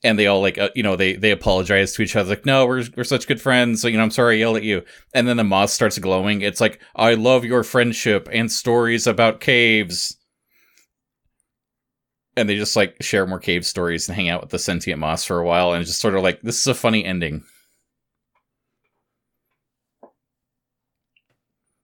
[0.04, 2.66] And they all like, uh, you know, they they apologize to each other, like, "No,
[2.66, 3.82] we're we're such good friends.
[3.82, 6.42] So, you know, I'm sorry I yelled at you." And then the moss starts glowing.
[6.42, 10.18] It's like, "I love your friendship and stories about caves."
[12.38, 15.24] And they just like share more cave stories and hang out with the sentient moss
[15.24, 17.44] for a while and just sort of like this is a funny ending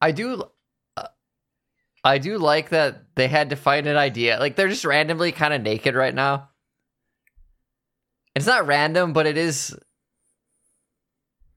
[0.02, 0.44] I do.
[0.96, 1.08] Uh,
[2.04, 4.40] I do like that they had to find an idea.
[4.40, 6.50] Like they're just randomly kind of naked right now.
[8.36, 9.76] It's not random, but it is.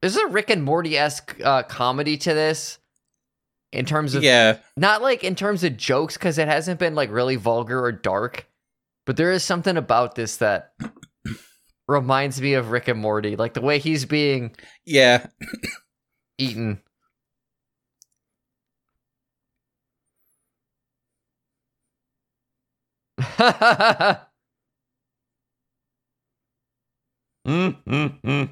[0.00, 2.79] There's a Rick and Morty esque uh, comedy to this,
[3.70, 7.11] in terms of yeah not like in terms of jokes because it hasn't been like
[7.11, 8.48] really vulgar or dark,
[9.10, 10.72] but there is something about this that
[11.88, 14.54] reminds me of Rick and Morty, like the way he's being
[14.86, 15.26] yeah
[16.38, 16.80] eaten.
[23.20, 24.16] mm,
[27.48, 28.50] mm, mm.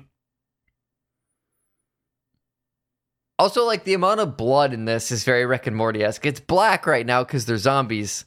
[3.38, 6.26] Also, like the amount of blood in this is very Rick and Morty esque.
[6.26, 8.24] It's black right now because they're zombies,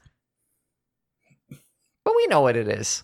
[2.21, 3.03] we know what it is.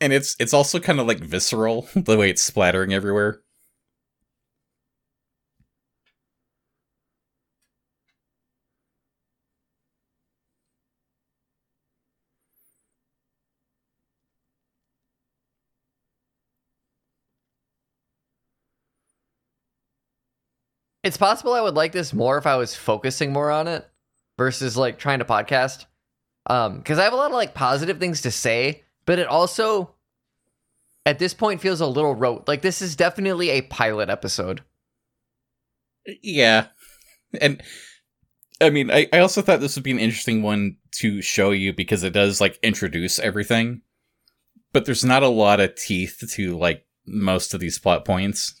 [0.00, 3.40] and it's it's also kind of like visceral the way it's splattering everywhere
[21.02, 23.86] It's possible I would like this more if I was focusing more on it
[24.38, 25.84] versus like trying to podcast.
[26.46, 29.94] Um, because I have a lot of like positive things to say, but it also
[31.06, 32.46] at this point feels a little rote.
[32.48, 34.62] Like this is definitely a pilot episode.
[36.22, 36.66] yeah
[37.40, 37.62] and
[38.60, 41.72] i mean I, I also thought this would be an interesting one to show you
[41.72, 43.80] because it does like introduce everything
[44.74, 48.54] but there's not a lot of teeth to like most of these plot points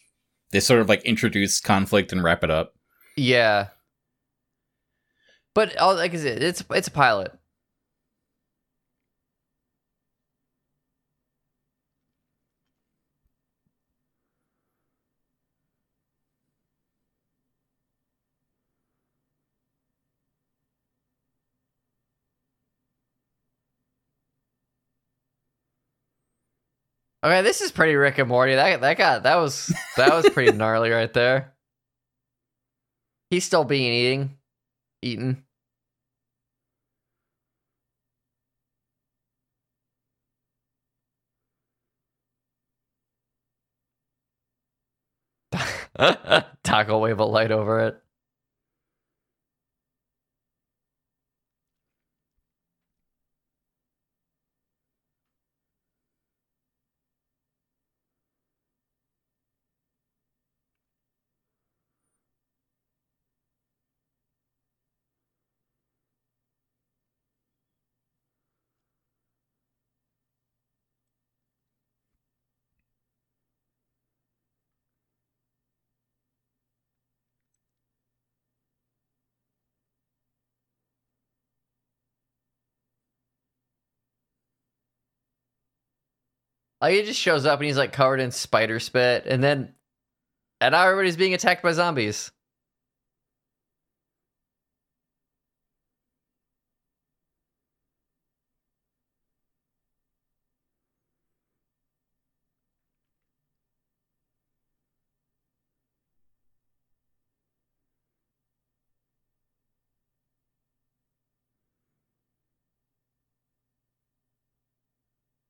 [0.52, 2.72] they sort of like introduce conflict and wrap it up
[3.16, 3.68] Yeah.
[5.54, 7.32] But like I said, it's it's a pilot.
[27.24, 28.54] Okay, this is pretty Rick and Morty.
[28.54, 31.54] That that got that was that was pretty gnarly right there.
[33.30, 34.36] He's still being eating,
[35.00, 35.44] eaten.
[46.62, 48.03] Taco wave a light over it.
[86.84, 89.72] Like he just shows up and he's like covered in spider spit, and then
[90.60, 92.30] and now everybody's being attacked by zombies.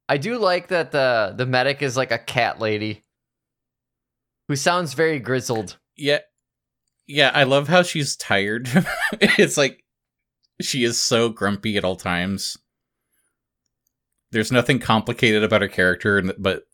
[0.08, 3.04] I do like that the the medic is like a cat lady
[4.48, 5.78] who sounds very grizzled.
[5.96, 6.20] Yeah.
[7.06, 8.68] Yeah, I love how she's tired.
[9.12, 9.84] it's like
[10.60, 12.56] she is so grumpy at all times.
[14.30, 16.64] There's nothing complicated about her character, but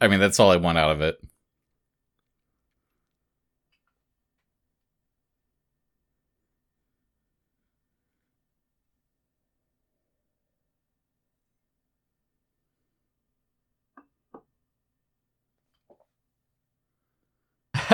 [0.00, 1.16] I mean, that's all I want out of it.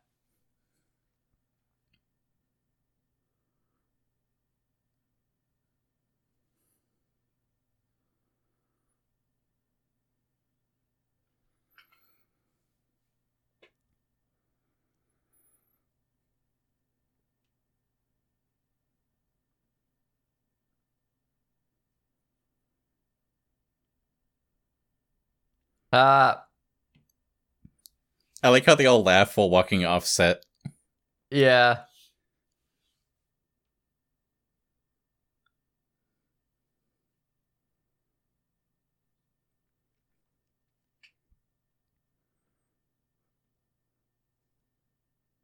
[25.91, 26.35] Uh
[28.43, 30.43] I like how they all laugh while walking off set.
[31.31, 31.83] yeah.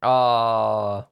[0.02, 1.08] Oh.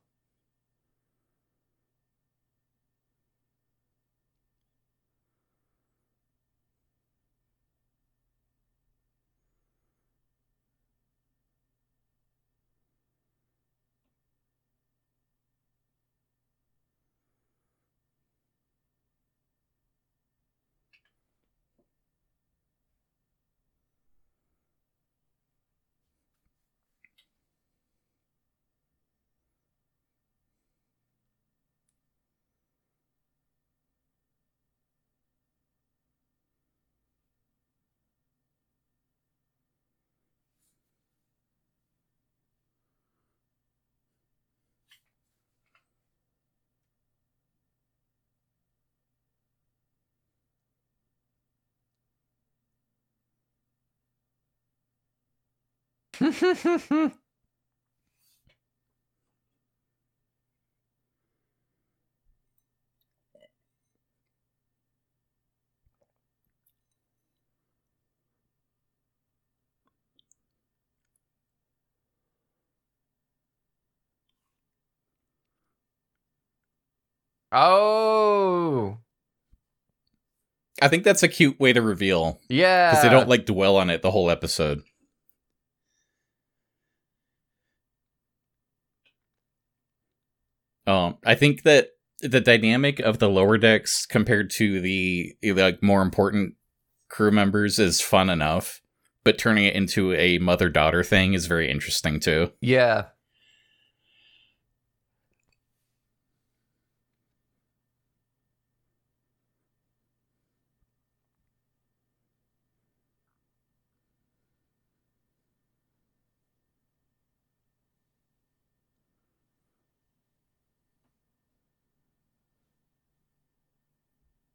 [77.53, 78.99] oh.
[80.83, 82.91] I think that's a cute way to reveal Yeah.
[82.91, 84.83] because they don't like dwell on it the whole episode.
[90.87, 96.03] Um, I think that the dynamic of the lower decks compared to the like more
[96.03, 96.55] important
[97.09, 98.81] crew members is fun enough,
[99.25, 102.53] but turning it into a mother daughter thing is very interesting too.
[102.61, 103.07] Yeah.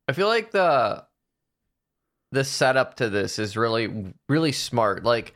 [0.10, 1.05] I feel like the
[2.32, 5.03] the setup to this is really really smart.
[5.03, 5.36] Like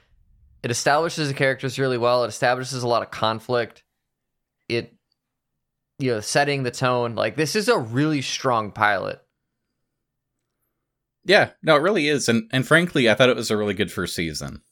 [0.63, 2.24] it establishes the characters really well.
[2.24, 3.84] It establishes a lot of conflict.
[4.67, 4.95] It
[5.99, 7.13] you know, setting the tone.
[7.13, 9.21] Like this is a really strong pilot.
[11.24, 13.91] Yeah, no, it really is, and and frankly, I thought it was a really good
[13.91, 14.63] first season.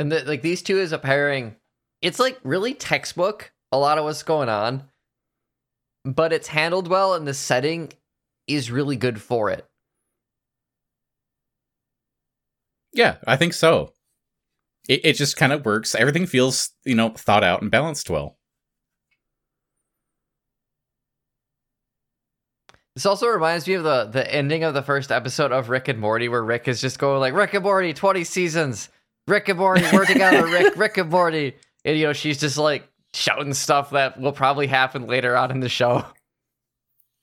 [0.00, 1.56] And the, like these two is a pairing,
[2.00, 3.52] it's like really textbook.
[3.70, 4.84] A lot of what's going on,
[6.02, 7.92] but it's handled well, and the setting
[8.46, 9.66] is really good for it.
[12.94, 13.92] Yeah, I think so.
[14.88, 15.94] It it just kind of works.
[15.94, 18.38] Everything feels, you know, thought out and balanced well.
[22.94, 26.00] This also reminds me of the the ending of the first episode of Rick and
[26.00, 28.88] Morty, where Rick is just going like Rick and Morty, twenty seasons,
[29.28, 31.54] Rick and Morty, we're together, Rick, Rick and Morty,
[31.84, 35.60] and you know she's just like shouting stuff that will probably happen later on in
[35.60, 36.04] the show.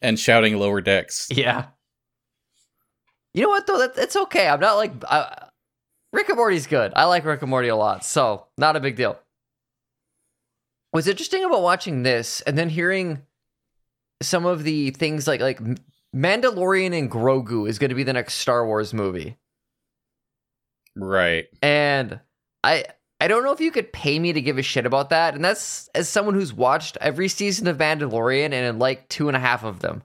[0.02, 1.28] And shouting lower decks.
[1.32, 1.68] Yeah.
[3.34, 3.80] You know what though?
[3.80, 4.48] That, that's okay.
[4.48, 5.30] I'm not like uh,
[6.14, 6.94] Rick and Morty's good.
[6.96, 9.18] I like Rick and Morty a lot, so not a big deal.
[10.92, 13.24] What's interesting about watching this and then hearing
[14.22, 15.60] some of the things like like
[16.16, 19.38] Mandalorian and Grogu is going to be the next Star Wars movie,
[20.96, 21.48] Right.
[21.62, 22.20] and
[22.64, 22.86] I
[23.20, 25.44] I don't know if you could pay me to give a shit about that, and
[25.44, 29.64] that's as someone who's watched every season of Mandalorian and like two and a half
[29.64, 30.04] of them.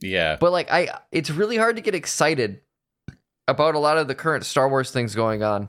[0.00, 0.36] Yeah.
[0.40, 2.60] But like I it's really hard to get excited
[3.48, 5.68] about a lot of the current Star Wars things going on.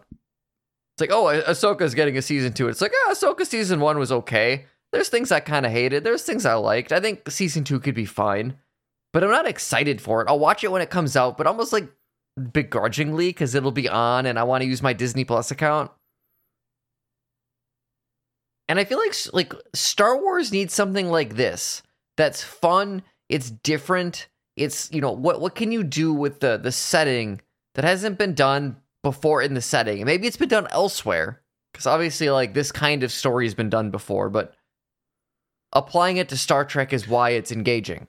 [0.94, 2.70] It's like, oh, Ah- Ahsoka's getting a season two.
[2.70, 4.66] It's like, oh, Ahsoka season one was okay.
[4.94, 6.04] There's things I kind of hated.
[6.06, 6.94] There's things I liked.
[6.94, 8.56] I think season two could be fine,
[9.12, 10.30] but I'm not excited for it.
[10.30, 11.90] I'll watch it when it comes out, but almost like
[12.52, 15.92] begrudgingly because it'll be on and I want to use my Disney Plus account.
[18.68, 21.84] And I feel like like Star Wars needs something like this
[22.18, 26.72] that's fun, it's different, it's you know what what can you do with the the
[26.72, 27.42] setting
[27.76, 30.04] that hasn't been done before in the setting?
[30.06, 33.92] Maybe it's been done elsewhere because obviously like this kind of story has been done
[33.92, 34.56] before, but
[35.72, 38.08] applying it to Star Trek is why it's engaging.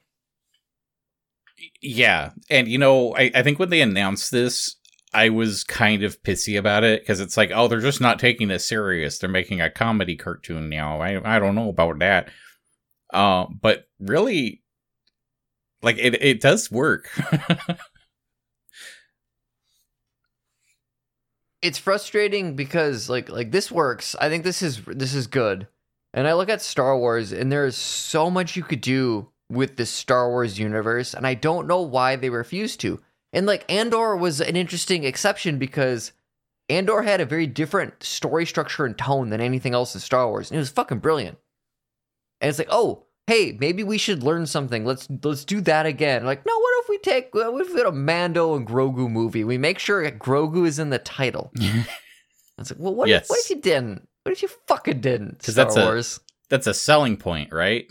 [1.81, 2.31] Yeah.
[2.51, 4.77] And you know, I, I think when they announced this,
[5.15, 8.49] I was kind of pissy about it because it's like, oh, they're just not taking
[8.49, 9.19] this serious.
[9.19, 11.01] They're making a comedy cartoon now.
[11.01, 12.29] I I don't know about that.
[13.13, 14.63] Uh, but really,
[15.83, 17.09] like it it does work.
[21.63, 24.15] it's frustrating because like like this works.
[24.21, 25.67] I think this is this is good.
[26.13, 29.77] And I look at Star Wars and there is so much you could do with
[29.77, 33.01] the Star Wars universe and I don't know why they refused to.
[33.33, 36.13] And like Andor was an interesting exception because
[36.69, 40.51] Andor had a very different story structure and tone than anything else in Star Wars
[40.51, 41.39] and it was fucking brilliant.
[42.41, 44.85] And it's like, "Oh, hey, maybe we should learn something.
[44.85, 47.87] Let's let's do that again." Like, "No, what if we take what if we did
[47.87, 49.43] a Mando and Grogu movie?
[49.45, 51.53] We make sure Grogu is in the title."
[52.59, 53.25] It's like, "Well, what Yes.
[53.25, 54.09] if what if you didn't?
[54.23, 56.21] What if you fucking didn't?" 'Cause Star that's a- Wars.
[56.49, 57.87] That's a selling point, right?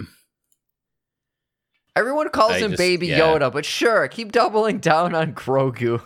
[1.95, 3.19] Everyone calls I him just- Baby yeah.
[3.19, 6.01] Yoda, but sure, keep doubling down on Grogu.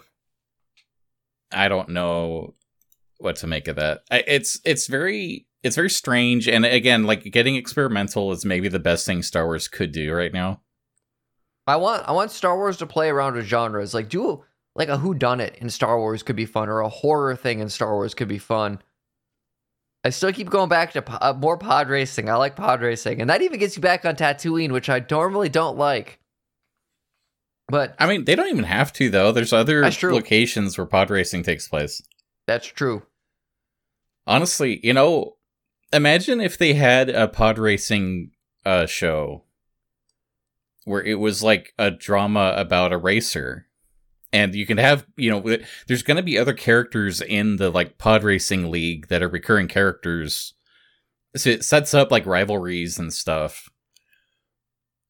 [1.52, 2.54] I don't know
[3.18, 4.02] what to make of that.
[4.12, 8.80] I, it's it's very it's very strange, and again, like getting experimental is maybe the
[8.80, 10.62] best thing Star Wars could do right now.
[11.66, 13.94] I want I want Star Wars to play around with genres.
[13.94, 14.44] Like do
[14.76, 17.60] like a who done it in Star Wars could be fun, or a horror thing
[17.60, 18.80] in Star Wars could be fun.
[20.04, 22.30] I still keep going back to po- uh, more pod racing.
[22.30, 25.50] I like pod racing, and that even gets you back on Tatooine, which I normally
[25.50, 26.20] don't like.
[27.68, 29.32] But I mean, they don't even have to though.
[29.32, 32.02] There's other locations where pod racing takes place.
[32.48, 33.04] that's true.
[34.26, 35.36] Honestly, you know,
[35.92, 38.32] imagine if they had a pod racing
[38.66, 39.44] uh show
[40.86, 43.68] where it was like a drama about a racer.
[44.32, 45.58] And you can have, you know,
[45.88, 49.68] there's going to be other characters in the like pod racing league that are recurring
[49.68, 50.54] characters.
[51.36, 53.70] So it sets up like rivalries and stuff.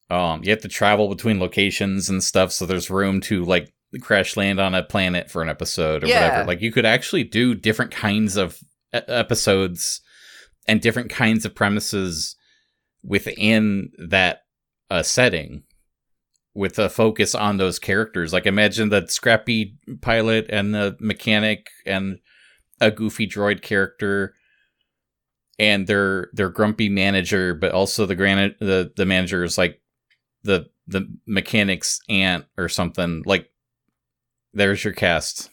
[0.08, 4.36] Um, you have to travel between locations and stuff, so there's room to like crash
[4.36, 6.20] land on a planet for an episode or Yeah.
[6.28, 6.46] whatever.
[6.46, 8.58] Like you could actually do different kinds of
[8.92, 10.00] episodes
[10.66, 12.36] and different kinds of premises
[13.04, 14.42] within that
[14.90, 15.62] uh, setting
[16.54, 18.32] with a focus on those characters.
[18.32, 22.18] Like imagine the scrappy pilot and the mechanic and
[22.80, 24.34] a goofy droid character
[25.58, 29.80] and their their grumpy manager, but also the granite the the manager is like
[30.42, 33.22] the the mechanic's aunt or something.
[33.26, 33.50] Like
[34.52, 35.50] there's your cast.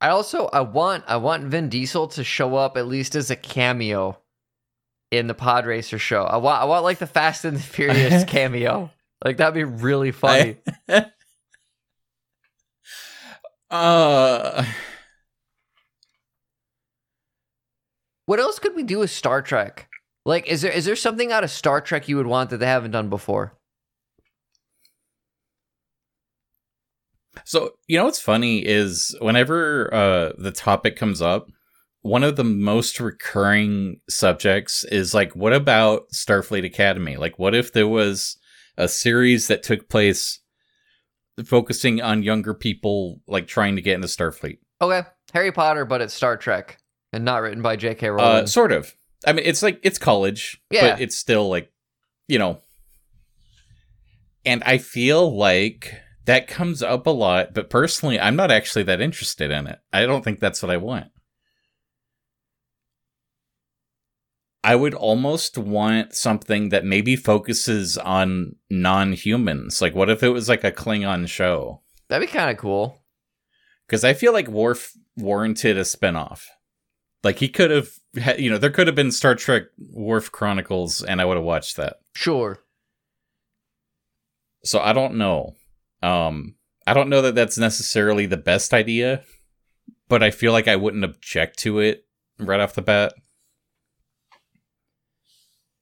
[0.00, 3.36] I also I want I want Vin Diesel to show up at least as a
[3.36, 4.18] cameo
[5.10, 6.22] in the Pod Racer show.
[6.24, 8.90] I want I want like the Fast and the Furious cameo.
[9.24, 10.56] Like that'd be really funny.
[13.70, 14.64] Uh
[18.24, 19.90] what else could we do with Star Trek?
[20.24, 22.66] Like is there is there something out of Star Trek you would want that they
[22.66, 23.58] haven't done before?
[27.44, 31.48] So you know what's funny is whenever uh, the topic comes up,
[32.08, 37.16] one of the most recurring subjects is like, what about Starfleet Academy?
[37.16, 38.36] Like, what if there was
[38.76, 40.40] a series that took place
[41.44, 44.58] focusing on younger people, like trying to get into Starfleet?
[44.80, 45.02] Okay,
[45.32, 46.78] Harry Potter, but it's Star Trek
[47.12, 48.08] and not written by J.K.
[48.08, 48.46] Uh, Rowling.
[48.46, 48.94] sort of.
[49.26, 50.90] I mean, it's like it's college, Yeah.
[50.92, 51.70] but it's still like,
[52.28, 52.60] you know.
[54.44, 55.92] And I feel like
[56.24, 59.78] that comes up a lot, but personally, I'm not actually that interested in it.
[59.92, 61.08] I don't think that's what I want.
[64.64, 69.80] I would almost want something that maybe focuses on non-humans.
[69.80, 71.82] Like, what if it was like a Klingon show?
[72.08, 73.02] That'd be kind of cool.
[73.86, 76.44] Because I feel like Worf warranted a spinoff.
[77.22, 77.90] Like he could have,
[78.20, 81.44] ha- you know, there could have been Star Trek Worf Chronicles, and I would have
[81.44, 81.96] watched that.
[82.14, 82.58] Sure.
[84.64, 85.54] So I don't know.
[86.02, 86.56] Um,
[86.86, 89.22] I don't know that that's necessarily the best idea,
[90.08, 92.04] but I feel like I wouldn't object to it
[92.38, 93.14] right off the bat.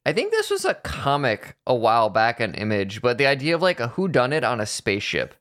[0.07, 3.61] I think this was a comic a while back an Image, but the idea of
[3.61, 5.34] like a whodunit on a spaceship.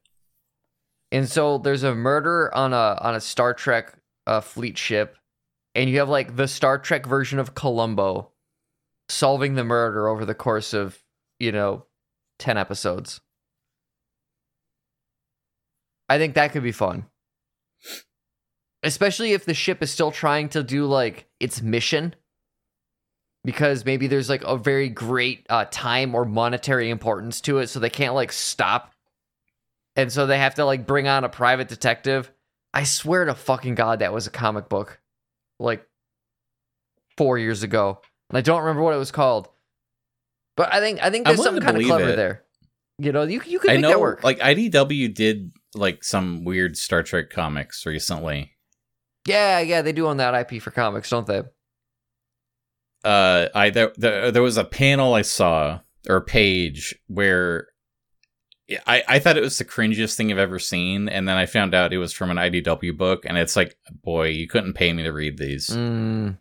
[1.12, 3.94] And so there's a murder on a on a Star Trek
[4.26, 5.18] uh, fleet ship,
[5.76, 8.32] and you have like the Star Trek version of Columbo
[9.08, 10.98] solving the murder over the course of
[11.40, 11.86] you know
[12.40, 13.22] ten episodes.
[16.10, 17.06] I think that could be fun,
[18.82, 22.16] especially if the ship is still trying to do like its mission
[23.46, 27.80] because maybe there's like a very great uh, time or monetary importance to it, so
[27.80, 28.92] they can't like stop,
[29.96, 32.32] and so they have to like bring on a private detective.
[32.74, 35.00] I swear to fucking god, that was a comic book,
[35.60, 35.88] like
[37.18, 39.48] four years ago, and I don't remember what it was called.
[40.58, 42.16] But I think I think there's something kind of clever it.
[42.16, 42.44] there.
[42.98, 44.24] You know, you you could I make that know, work.
[44.24, 48.54] like IDW did like some weird Star Trek comics recently.
[49.28, 51.42] Yeah, yeah, they do own that IP for comics, don't they?
[53.06, 55.80] Uh, I there there, there was a panel I saw
[56.10, 57.68] or a page where
[58.88, 61.76] I, I thought it was the cringiest thing I've ever seen, and then I found
[61.76, 65.04] out it was from an IDW book, and it's like, boy, you couldn't pay me
[65.04, 65.68] to read these.
[65.68, 66.40] Mm,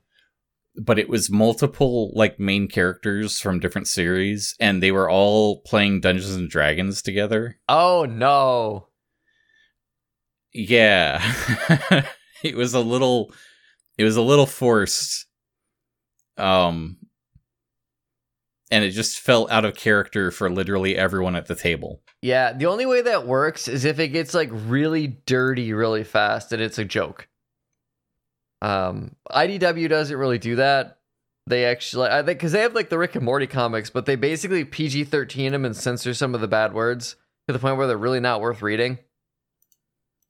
[0.76, 6.00] But it was multiple like main characters from different series, and they were all playing
[6.00, 7.58] Dungeons and Dragons together.
[7.68, 8.88] Oh no.
[10.54, 11.20] Yeah,
[12.42, 13.34] it was a little,
[13.98, 15.26] it was a little forced.
[16.36, 16.98] Um,
[18.70, 22.00] and it just felt out of character for literally everyone at the table.
[22.22, 26.52] Yeah, the only way that works is if it gets like really dirty really fast
[26.52, 27.28] and it's a joke.
[28.62, 30.98] Um, IDW doesn't really do that.
[31.46, 34.16] They actually, I think, because they have like the Rick and Morty comics, but they
[34.16, 37.16] basically PG 13 them and censor some of the bad words
[37.46, 38.98] to the point where they're really not worth reading.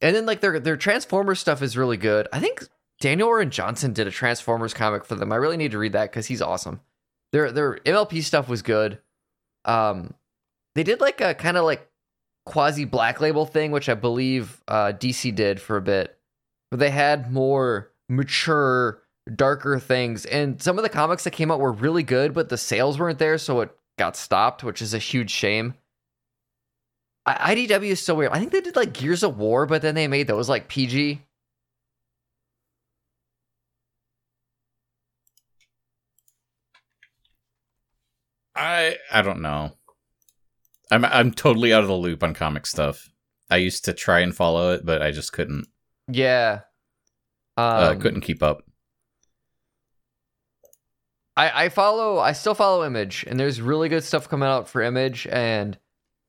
[0.01, 2.27] And then like their their Transformer stuff is really good.
[2.33, 2.67] I think
[3.01, 5.33] Daniel Warren Johnson did a Transformers comic for them.
[5.33, 6.81] I really need to read that because he's awesome.
[7.33, 9.01] Their their MLP stuff was good.
[9.65, 10.15] Um,
[10.75, 11.89] they did like a kind of like
[12.47, 16.17] quasi black label thing, which I believe uh, DC did for a bit,
[16.71, 19.03] but they had more mature,
[19.35, 20.27] darker things.
[20.27, 23.19] And some of the comics that came out were really good, but the sales weren't
[23.19, 25.75] there, so it got stopped, which is a huge shame.
[27.27, 28.33] I- IDW is so weird.
[28.33, 31.23] I think they did like Gears of War, but then they made those like PG.
[38.55, 39.73] I I don't know.
[40.91, 43.09] I'm I'm totally out of the loop on comic stuff.
[43.51, 45.69] I used to try and follow it, but I just couldn't.
[46.09, 46.61] Yeah.
[47.57, 48.65] Um, uh, couldn't keep up.
[51.37, 54.83] I, I follow I still follow Image and there's really good stuff coming out for
[54.83, 55.79] Image and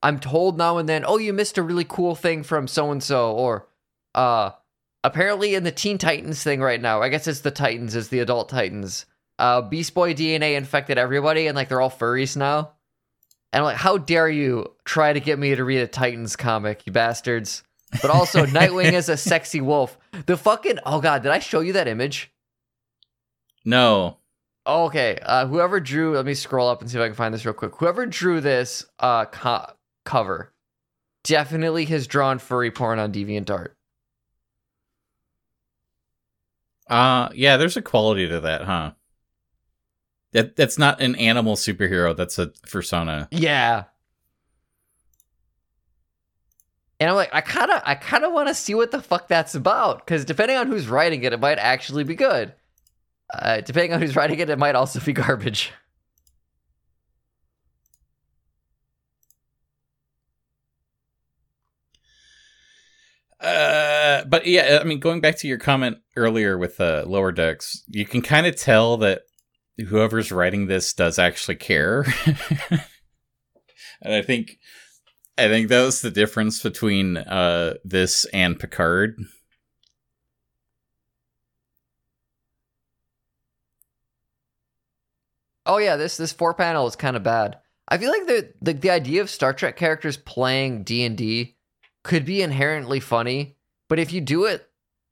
[0.02, 3.04] I'm told now and then, oh you missed a really cool thing from so and
[3.04, 3.68] so or
[4.16, 4.52] uh
[5.04, 8.20] apparently in the Teen Titans thing right now, I guess it's the Titans, it's the
[8.20, 9.06] adult Titans.
[9.38, 12.72] Uh Beast Boy DNA infected everybody and like they're all furries now.
[13.52, 16.86] And I'm like, how dare you try to get me to read a Titans comic,
[16.86, 17.64] you bastards.
[18.02, 19.98] But also Nightwing is a sexy wolf.
[20.26, 22.32] The fucking oh god, did I show you that image?
[23.64, 24.18] No.
[24.66, 25.20] Oh, okay.
[25.22, 27.54] Uh, whoever drew, let me scroll up and see if I can find this real
[27.54, 27.76] quick.
[27.78, 29.72] Whoever drew this uh, co-
[30.06, 30.52] cover
[31.24, 33.70] definitely has drawn furry porn on DeviantArt.
[36.88, 38.92] Uh yeah, there's a quality to that, huh?
[40.36, 43.30] That that's not an animal superhero, that's a persona.
[43.32, 43.86] Yeah.
[47.00, 49.30] And I'm like, I kind of, I kind of want to see what the fuck
[49.30, 52.54] that's about, because depending on who's writing it, it might actually be good.
[53.34, 55.72] Uh, depending on who's writing it, it might also be garbage.
[63.40, 67.84] Uh, but yeah, I mean, going back to your comment earlier with uh, lower decks,
[67.88, 69.22] you can kind of tell that
[69.78, 72.06] whoever's writing this does actually care,
[74.02, 74.60] and I think,
[75.38, 79.18] I think that was the difference between uh this and Picard.
[85.66, 87.58] Oh yeah, this this four panel is kind of bad.
[87.88, 91.56] I feel like the, the the idea of Star Trek characters playing D and D
[92.04, 93.58] could be inherently funny,
[93.90, 94.70] but if you do it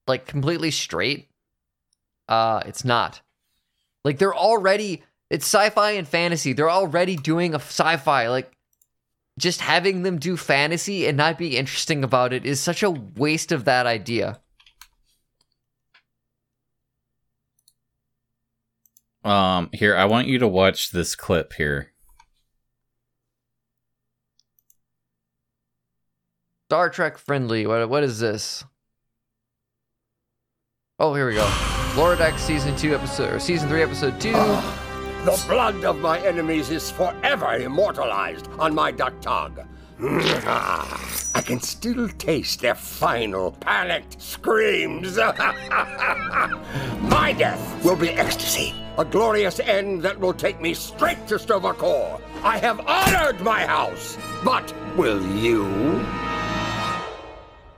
[0.07, 1.29] like completely straight,
[2.29, 3.21] uh, it's not.
[4.03, 6.53] Like they're already it's sci-fi and fantasy.
[6.53, 8.27] They're already doing a sci-fi.
[8.29, 8.51] Like
[9.39, 13.51] just having them do fantasy and not be interesting about it is such a waste
[13.51, 14.39] of that idea.
[19.23, 21.93] Um, here, I want you to watch this clip here.
[26.67, 27.65] Star Trek friendly.
[27.65, 28.65] What what is this?
[31.05, 31.51] Oh, here we go.
[31.97, 34.31] Lower Deck season two episode or season three episode two.
[34.33, 39.67] Ah, the blood of my enemies is forever immortalized on my d'k tahg.
[39.99, 45.17] I can still taste their final panicked screams.
[47.01, 52.21] my death will be ecstasy, a glorious end that will take me straight to Sto-vo-kor.
[52.43, 55.65] I have honored my house, but will you?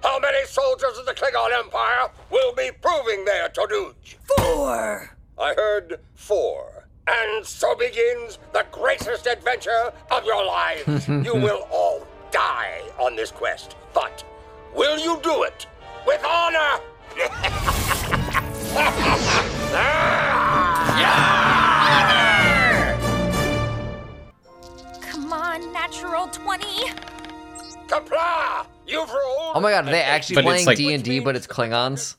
[0.06, 4.18] How many soldiers of the Klingon Empire will be proving their Toduj?
[4.38, 5.10] Four.
[5.40, 6.88] I heard four.
[7.08, 11.08] And so begins the greatest adventure of your lives.
[11.08, 14.24] you will all die on this quest, but
[14.76, 15.66] will you do it
[16.06, 16.80] with honor?
[25.02, 26.92] Come on, natural 20.
[27.88, 28.68] Qapla'!
[28.88, 29.54] You've rolled.
[29.56, 32.16] Oh my god, are they an actually But playing D and D, but it's Klingons?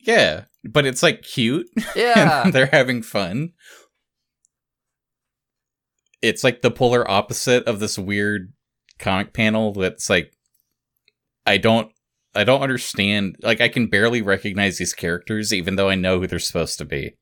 [0.00, 1.68] Yeah, but it's like cute.
[1.96, 2.44] Yeah.
[2.44, 3.52] and they're having fun.
[6.22, 8.52] It's like the polar opposite of this weird
[8.98, 10.32] comic panel that's like
[11.44, 11.90] I don't
[12.34, 16.26] I don't understand like I can barely recognize these characters even though I know who
[16.26, 17.16] they're supposed to be.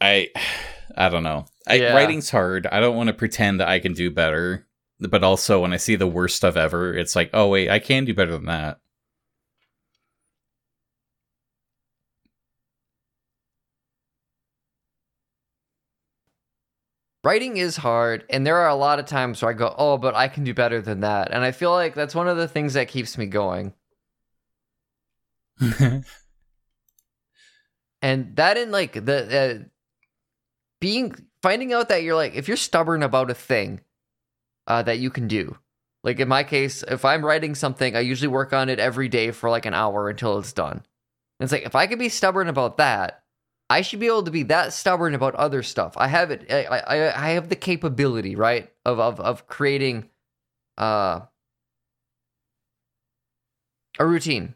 [0.00, 0.28] I
[0.96, 1.46] I don't know.
[1.66, 1.94] I, Yeah.
[1.94, 2.66] Writing's hard.
[2.66, 4.68] I don't want to pretend that I can do better
[5.00, 8.04] but also when I see the worst stuff ever, it's like, oh wait, I can
[8.04, 8.80] do better than that.
[17.24, 20.14] Writing is hard, and there are a lot of times where I go, "Oh, but
[20.14, 22.74] I can do better than that," and I feel like that's one of the things
[22.74, 23.74] that keeps me going.
[28.00, 29.68] And that in like the uh,
[30.80, 33.80] being finding out that you're like if you're stubborn about a thing
[34.66, 35.56] uh, that you can do.
[36.04, 39.32] Like in my case, if I'm writing something, I usually work on it every day
[39.32, 40.76] for like an hour until it's done.
[40.76, 40.84] And
[41.40, 43.24] it's like if I could be stubborn about that,
[43.70, 45.94] I should be able to be that stubborn about other stuff.
[45.96, 46.46] I have it.
[46.50, 50.08] I I, I have the capability, right, of of of creating
[50.78, 51.20] uh
[53.98, 54.54] a routine.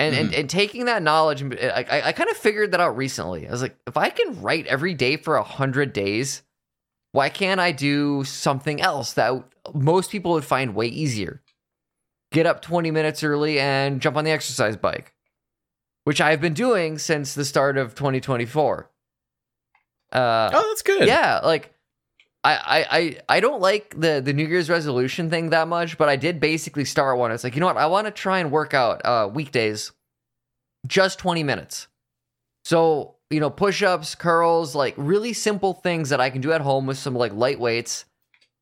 [0.00, 2.96] And, and and taking that knowledge, and I, I, I kind of figured that out
[2.96, 3.46] recently.
[3.46, 6.42] I was like, if I can write every day for a hundred days,
[7.12, 9.44] why can't I do something else that
[9.74, 11.42] most people would find way easier?
[12.32, 15.12] Get up 20 minutes early and jump on the exercise bike,
[16.04, 18.90] which I've been doing since the start of 2024.
[20.12, 21.06] Uh, oh, that's good.
[21.06, 21.74] yeah, like
[22.42, 26.16] I, I I don't like the the New Year's resolution thing that much, but I
[26.16, 27.32] did basically start one.
[27.32, 29.92] It's like you know what, I want to try and work out uh, weekdays,
[30.86, 31.88] just 20 minutes.
[32.64, 36.62] So you know, push ups, curls, like really simple things that I can do at
[36.62, 38.06] home with some like light weights,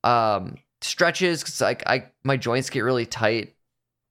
[0.02, 3.54] um, stretches because like I my joints get really tight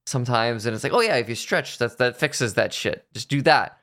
[0.05, 3.05] sometimes, and it's like oh yeah, if you stretch, that that fixes that shit.
[3.13, 3.77] Just do that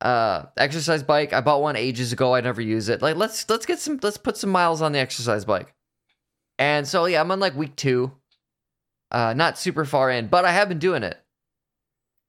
[0.00, 1.32] uh exercise bike.
[1.32, 2.34] I bought one ages ago.
[2.34, 3.02] I never use it.
[3.02, 5.74] Like let's let's get some let's put some miles on the exercise bike.
[6.58, 8.12] And so yeah i'm on like week two.
[9.10, 11.18] Uh not super far in but i have been doing it.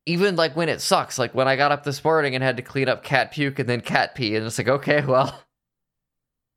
[0.06, 2.64] Even like when it sucks like when i got up this morning and had to
[2.64, 5.44] clean up cat puke and then cat pee and it's like okay well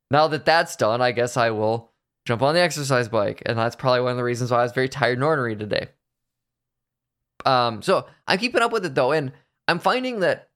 [0.09, 1.91] now that that's done i guess i will
[2.25, 3.43] jump on the exercise bike.
[3.45, 5.89] And that's probably one of the reasons why i was very tired and ornery today.
[7.45, 9.31] Um so i'm keeping up with it though and
[9.67, 10.49] i'm finding that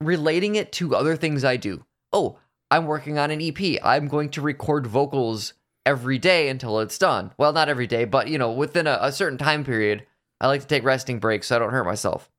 [0.00, 1.84] relating it to other things I do.
[2.12, 2.38] Oh,
[2.70, 3.78] I'm working on an EP.
[3.82, 5.54] I'm going to record vocals
[5.86, 7.32] every day until it's done.
[7.38, 10.06] Well, not every day, but you know, within a, a certain time period.
[10.40, 12.30] I like to take resting breaks so I don't hurt myself.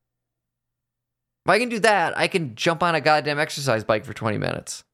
[1.44, 4.38] If I can do that, I can jump on a goddamn exercise bike for 20
[4.38, 4.84] minutes.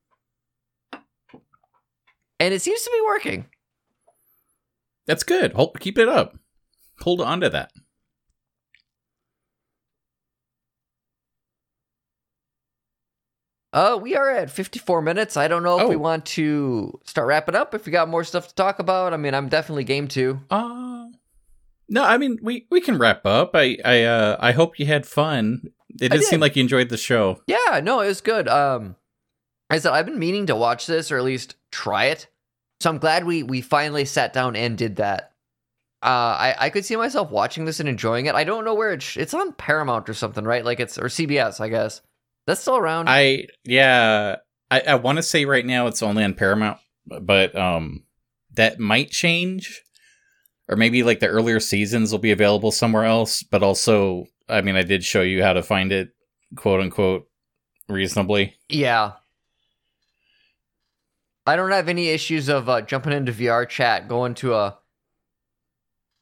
[2.38, 3.46] And it seems to be working.
[5.06, 5.52] That's good.
[5.52, 6.36] Hold, keep it up.
[7.00, 7.72] Hold on to that.
[13.76, 15.36] Uh, we are at 54 minutes.
[15.36, 15.98] I don't know if we Oh.
[15.98, 17.74] want to start wrapping up.
[17.74, 20.40] If we got more stuff to talk about, I mean, I'm definitely game to.
[20.50, 21.08] Uh
[21.88, 23.50] no, I mean we we can wrap up.
[23.54, 25.70] I I uh I hope you had fun.
[26.00, 27.42] It I did seem like you enjoyed the show.
[27.46, 28.48] Yeah, no, it was good.
[28.48, 28.96] Um,
[29.70, 32.28] I said I've been meaning to watch this or at least try it,
[32.80, 35.32] so I'm glad we we finally sat down and did that.
[36.02, 36.06] Uh,
[36.38, 38.34] I I could see myself watching this and enjoying it.
[38.34, 40.64] I don't know where it's it's on Paramount or something, right?
[40.64, 42.00] Like it's or CBS, I guess.
[42.46, 43.08] That's still around.
[43.08, 44.36] I yeah,
[44.70, 48.04] I I want to say right now it's only on Paramount, but um
[48.54, 49.82] that might change.
[50.68, 54.76] Or maybe like the earlier seasons will be available somewhere else, but also I mean
[54.76, 56.10] I did show you how to find it
[56.56, 57.28] quote unquote
[57.88, 58.54] reasonably.
[58.68, 59.12] yeah.
[61.48, 64.78] I don't have any issues of uh, jumping into VR chat, going to a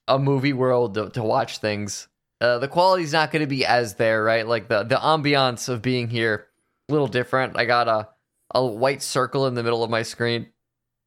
[0.07, 2.09] a movie world to, to watch things.
[2.45, 4.47] Uh, the quality's not going to be as there, right?
[4.47, 6.47] Like the the ambiance of being here,
[6.91, 7.57] a little different.
[7.57, 8.09] I got a
[8.55, 10.49] a white circle in the middle of my screen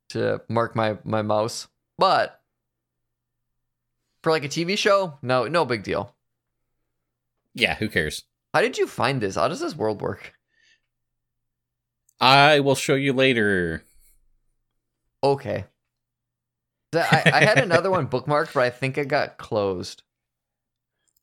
[0.10, 1.68] to mark my my mouse,
[2.00, 2.42] but
[4.24, 6.16] for like a TV show, no no big deal.
[7.54, 8.24] Yeah, who cares?
[8.56, 9.36] How did you find this?
[9.36, 10.34] How does this world work?
[12.20, 13.84] I will show you later.
[15.24, 15.66] Okay.
[16.96, 20.02] I, I had another one bookmarked, but I think it got closed.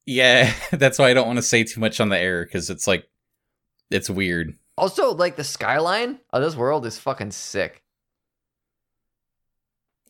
[0.06, 2.86] Yeah, that's why I don't want to say too much on the air because it's
[2.86, 3.08] like
[3.90, 4.54] it's weird.
[4.76, 7.82] Also, like the skyline of this world is fucking sick.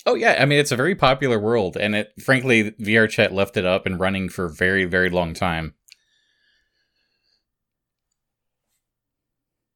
[0.07, 3.57] Oh yeah, I mean it's a very popular world, and it frankly VR chat left
[3.57, 5.74] it up and running for a very very long time.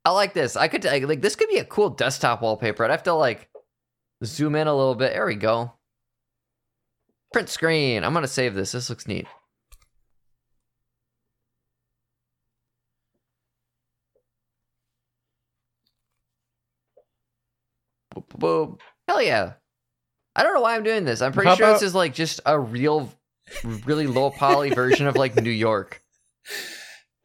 [0.04, 0.56] I like this.
[0.56, 2.84] I could like, like this could be a cool desktop wallpaper.
[2.84, 3.48] I'd have to like
[4.24, 5.12] zoom in a little bit.
[5.12, 5.72] There we go.
[7.32, 8.04] Print screen.
[8.04, 8.72] I'm gonna save this.
[8.72, 9.26] This looks neat.
[18.18, 18.80] Boop, boop, boop.
[19.06, 19.54] Hell yeah.
[20.36, 21.20] I don't know why I'm doing this.
[21.22, 23.10] I'm pretty How sure about- this is like just a real,
[23.84, 26.02] really low poly version of like New York.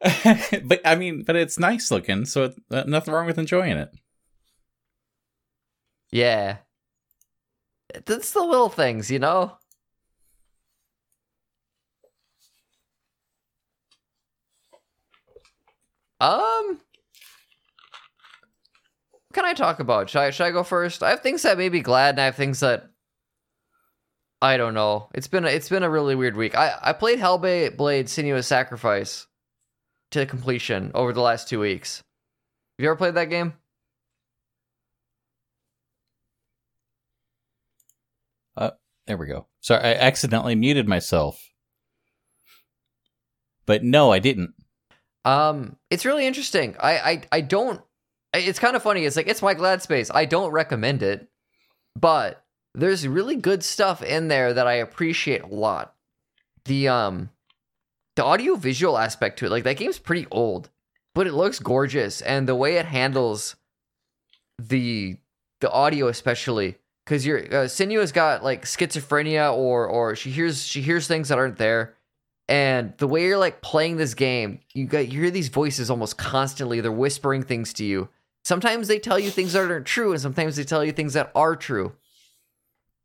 [0.00, 3.90] but I mean, but it's nice looking, so it, uh, nothing wrong with enjoying it.
[6.10, 6.58] Yeah.
[7.94, 9.56] It's the little things, you know?
[16.20, 16.80] Um
[19.34, 20.08] can I talk about?
[20.08, 21.02] Should I should I go first?
[21.02, 22.90] I have things that made me glad and I have things that
[24.40, 25.08] I don't know.
[25.14, 26.54] It's been a, it's been a really weird week.
[26.56, 29.26] I I played Hellblade Blade Senua's Sacrifice
[30.12, 31.98] to completion over the last 2 weeks.
[32.78, 33.54] Have you ever played that game?
[38.56, 38.70] Uh,
[39.06, 39.46] there we go.
[39.60, 41.50] Sorry, I accidentally muted myself.
[43.66, 44.54] But no, I didn't.
[45.24, 46.76] Um, it's really interesting.
[46.78, 47.80] I I I don't.
[48.34, 49.04] It's kind of funny.
[49.04, 50.10] It's like it's my glad space.
[50.12, 51.28] I don't recommend it,
[51.98, 55.94] but there's really good stuff in there that I appreciate a lot.
[56.64, 57.30] The um,
[58.16, 60.70] the audio visual aspect to it, like that game's pretty old,
[61.14, 63.56] but it looks gorgeous, and the way it handles
[64.58, 65.16] the
[65.60, 70.80] the audio, especially because your uh, Senua's got like schizophrenia, or or she hears she
[70.80, 71.94] hears things that aren't there
[72.48, 76.18] and the way you're like playing this game you got you hear these voices almost
[76.18, 78.08] constantly they're whispering things to you
[78.44, 81.30] sometimes they tell you things that aren't true and sometimes they tell you things that
[81.34, 81.92] are true.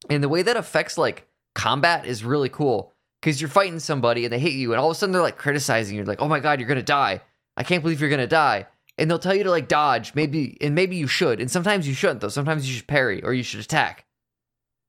[0.10, 4.32] And the way that affects like combat is really cool because you're fighting somebody and
[4.32, 6.40] they hit you and all of a sudden they're like criticizing you like oh my
[6.40, 7.22] god you're gonna die.
[7.58, 8.68] I can't believe you're gonna die.
[8.98, 11.94] And they'll tell you to like dodge maybe and maybe you should and sometimes you
[11.94, 12.30] shouldn't though.
[12.30, 14.06] Sometimes you should parry or you should attack.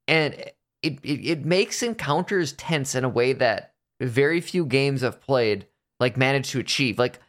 [0.06, 0.34] And
[0.82, 5.66] it, it, it makes encounters tense in a way that very few games I've played
[5.98, 6.98] like manage to achieve.
[6.98, 7.20] Like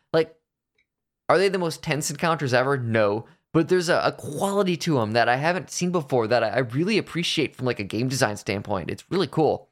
[1.31, 2.77] are they the most tense encounters ever?
[2.77, 3.25] No.
[3.53, 6.57] But there's a, a quality to them that I haven't seen before that I, I
[6.59, 8.89] really appreciate from like a game design standpoint.
[8.89, 9.69] It's really cool.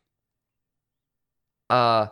[1.70, 2.08] Uh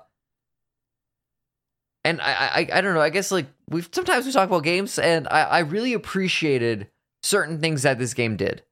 [2.03, 4.99] and I, I I don't know, I guess like we've sometimes we talk about games
[4.99, 6.89] and I, I really appreciated
[7.23, 8.63] certain things that this game did.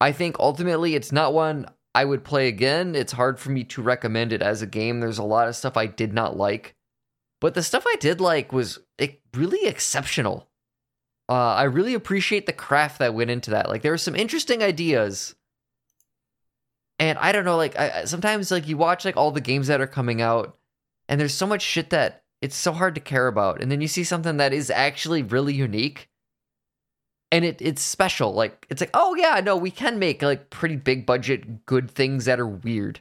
[0.00, 2.96] I think ultimately it's not one I would play again.
[2.96, 4.98] It's hard for me to recommend it as a game.
[4.98, 6.74] There's a lot of stuff I did not like,
[7.40, 8.78] but the stuff I did like was
[9.34, 10.48] really exceptional.
[11.28, 13.68] Uh, I really appreciate the craft that went into that.
[13.68, 15.34] Like there were some interesting ideas,
[16.98, 17.56] and I don't know.
[17.56, 20.56] Like I- sometimes, like you watch like all the games that are coming out,
[21.08, 23.88] and there's so much shit that it's so hard to care about, and then you
[23.88, 26.08] see something that is actually really unique
[27.30, 28.32] and it it's special.
[28.32, 32.24] Like it's like, oh yeah, no, we can make like pretty big budget good things
[32.24, 33.00] that are weird.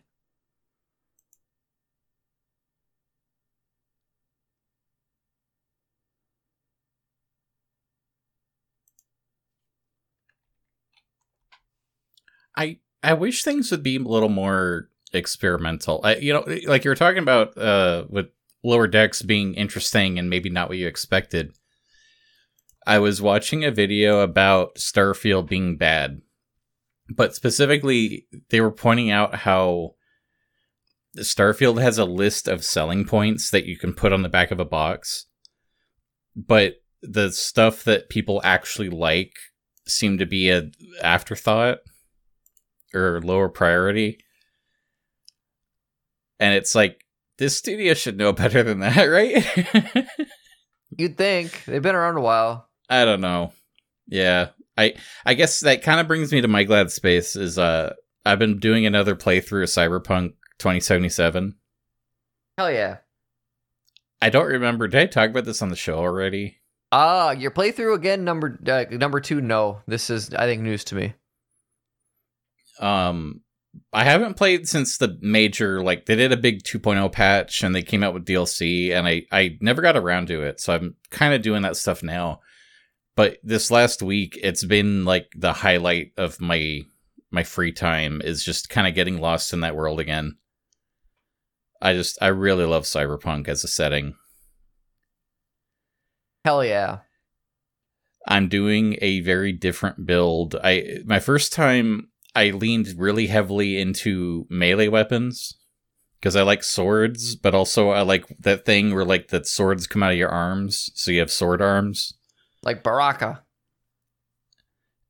[12.57, 16.01] I I wish things would be a little more experimental.
[16.03, 18.25] I, you know, like you were talking about uh, with
[18.63, 21.53] lower decks being interesting and maybe not what you expected.
[22.85, 26.21] I was watching a video about Starfield being bad,
[27.09, 29.95] but specifically, they were pointing out how
[31.17, 34.59] Starfield has a list of selling points that you can put on the back of
[34.59, 35.25] a box,
[36.35, 39.33] but the stuff that people actually like
[39.85, 40.71] seem to be a
[41.03, 41.79] afterthought
[42.97, 44.19] or lower priority.
[46.39, 47.05] And it's like
[47.37, 50.07] this studio should know better than that, right?
[50.97, 52.69] You'd think they've been around a while.
[52.89, 53.51] I don't know.
[54.07, 54.49] Yeah.
[54.77, 54.95] I
[55.25, 57.93] I guess that kind of brings me to my glad space is uh
[58.25, 61.55] I've been doing another playthrough of Cyberpunk 2077.
[62.57, 62.97] Hell yeah.
[64.21, 66.57] I don't remember did I talk about this on the show already?
[66.91, 69.41] Ah, your playthrough again, number uh, number two.
[69.41, 71.13] No, this is I think news to me.
[72.79, 73.41] Um
[73.93, 77.83] I haven't played since the major like they did a big 2.0 patch and they
[77.83, 80.59] came out with DLC and I I never got around to it.
[80.59, 82.41] So I'm kind of doing that stuff now.
[83.15, 86.81] But this last week it's been like the highlight of my
[87.31, 90.37] my free time is just kind of getting lost in that world again.
[91.81, 94.15] I just I really love Cyberpunk as a setting.
[96.45, 96.99] Hell yeah.
[98.27, 100.55] I'm doing a very different build.
[100.61, 105.57] I my first time I leaned really heavily into melee weapons
[106.19, 110.03] because I like swords, but also I like that thing where like the swords come
[110.03, 112.13] out of your arms, so you have sword arms.
[112.61, 113.41] like Baraka.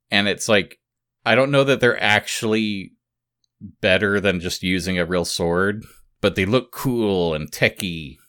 [0.09, 0.79] and it's like
[1.25, 2.93] I don't know that they're actually
[3.81, 5.83] better than just using a real sword,
[6.21, 8.19] but they look cool and techy.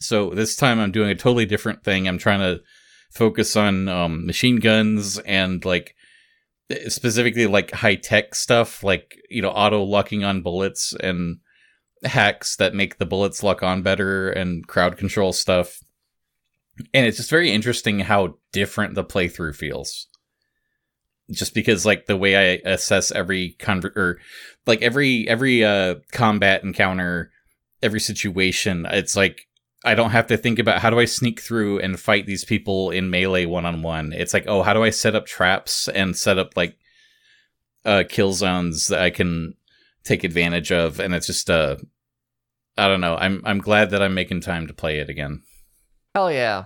[0.00, 2.08] So this time I'm doing a totally different thing.
[2.08, 2.62] I'm trying to
[3.12, 5.94] focus on um, machine guns and like
[6.88, 11.38] specifically like high tech stuff, like you know auto locking on bullets and
[12.04, 15.80] hacks that make the bullets lock on better and crowd control stuff.
[16.92, 20.08] And it's just very interesting how different the playthrough feels
[21.30, 24.18] just because like the way I assess every conver- or
[24.66, 27.30] like every every uh combat encounter,
[27.82, 29.46] every situation, it's like
[29.84, 32.90] I don't have to think about how do I sneak through and fight these people
[32.90, 34.12] in melee one on one.
[34.12, 36.76] It's like, oh, how do I set up traps and set up like
[37.84, 39.54] uh kill zones that I can
[40.04, 41.76] take advantage of and it's just uh
[42.76, 43.16] I don't know.
[43.16, 45.42] I'm I'm glad that I'm making time to play it again.
[46.14, 46.64] Hell yeah.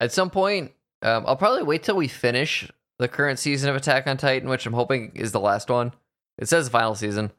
[0.00, 2.68] At some point, um, I'll probably wait till we finish
[2.98, 5.92] the current season of Attack on Titan, which I'm hoping is the last one.
[6.38, 7.30] It says the final season.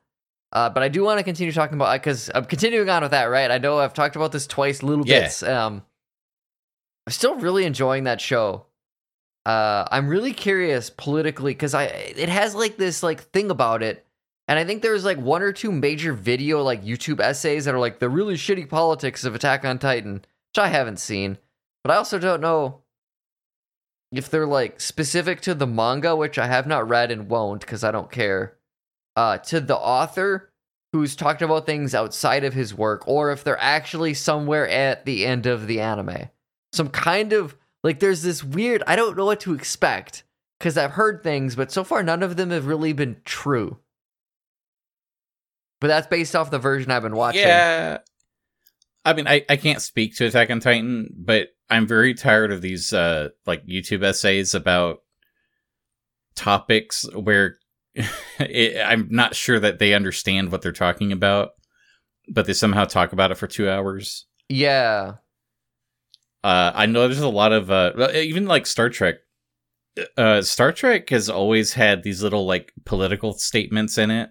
[0.54, 3.26] Uh, but I do want to continue talking about because I'm continuing on with that,
[3.26, 3.50] right?
[3.50, 5.22] I know I've talked about this twice, little Yeah.
[5.22, 5.42] bits.
[5.42, 5.84] Um,
[7.08, 8.68] I'm still really enjoying that show.
[9.46, 14.06] Uh, I'm really curious politically because I it has like this like thing about it,
[14.48, 17.80] and I think there's like one or two major video like YouTube essays that are
[17.80, 21.40] like the really shitty politics of Attack on Titan, which I haven't seen,
[21.84, 22.84] but I also don't know
[24.14, 27.84] if they're like specific to the manga, which I have not read and won't because
[27.84, 28.56] I don't care,
[29.16, 30.52] uh, to the author
[30.92, 35.26] who's talked about things outside of his work, or if they're actually somewhere at the
[35.26, 36.30] end of the anime.
[36.72, 40.24] Some kind of like there's this weird, I don't know what to expect
[40.60, 43.80] because I've heard things, but so far none of them have really been true.
[45.82, 47.42] But that's based off the version I've been watching.
[47.42, 47.98] Yeah.
[49.04, 52.62] I mean, I, I can't speak to Attack on Titan, but I'm very tired of
[52.62, 55.02] these uh like YouTube essays about
[56.36, 57.58] topics where
[57.96, 61.52] it, I'm not sure that they understand what they're talking about,
[62.28, 64.26] but they somehow talk about it for two hours.
[64.50, 65.14] Yeah.
[66.44, 69.16] Uh, I know there's a lot of uh, even like Star Trek.
[70.18, 74.30] Uh, Star Trek has always had these little like political statements in it,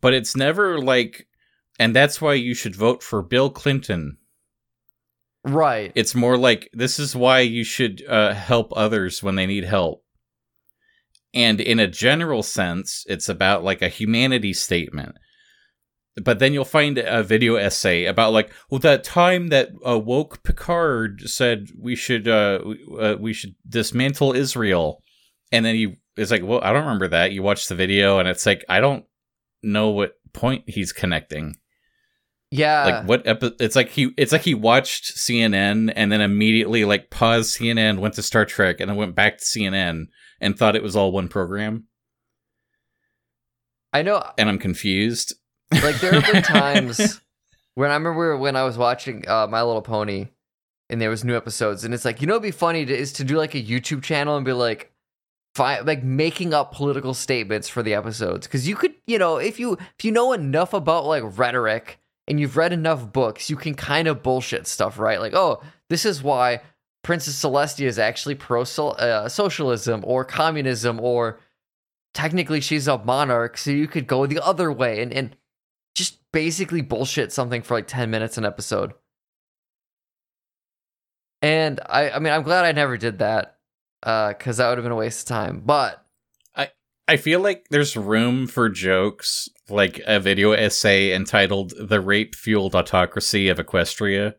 [0.00, 1.26] but it's never like,
[1.78, 4.18] and that's why you should vote for Bill Clinton.
[5.44, 5.92] Right.
[5.94, 10.02] It's more like this is why you should uh, help others when they need help.
[11.36, 15.16] And in a general sense, it's about like a humanity statement.
[16.16, 20.42] But then you'll find a video essay about like, well, that time that uh, woke
[20.42, 25.02] Picard said we should uh, we, uh, we should dismantle Israel,
[25.52, 27.32] and then he is like, well, I don't remember that.
[27.32, 29.04] You watch the video, and it's like, I don't
[29.62, 31.56] know what point he's connecting
[32.50, 32.84] yeah.
[32.84, 37.10] like what epi- it's like he it's like he watched CNN and then immediately like
[37.10, 40.06] paused CNN, went to Star Trek, and then went back to CNN
[40.40, 41.84] and thought it was all one program.
[43.92, 45.34] I know And I'm confused.
[45.72, 47.20] like there have been times
[47.74, 50.28] when I remember when I was watching uh, My Little Pony
[50.90, 53.12] and there was new episodes and it's like you know it'd be funny to, is
[53.14, 54.92] to do like a YouTube channel and be like
[55.54, 59.58] fi- like making up political statements for the episodes because you could you know if
[59.58, 63.74] you if you know enough about like rhetoric and you've read enough books you can
[63.74, 66.60] kind of bullshit stuff right like oh this is why
[67.06, 71.38] Princess Celestia is actually pro uh, socialism or communism or
[72.14, 75.36] technically she's a monarch so you could go the other way and and
[75.94, 78.92] just basically bullshit something for like 10 minutes an episode.
[81.42, 83.58] And I I mean I'm glad I never did that
[84.02, 85.62] uh cuz that would have been a waste of time.
[85.64, 86.04] But
[87.08, 92.74] I feel like there's room for jokes, like a video essay entitled "The Rape Fueled
[92.74, 94.34] Autocracy of Equestria,"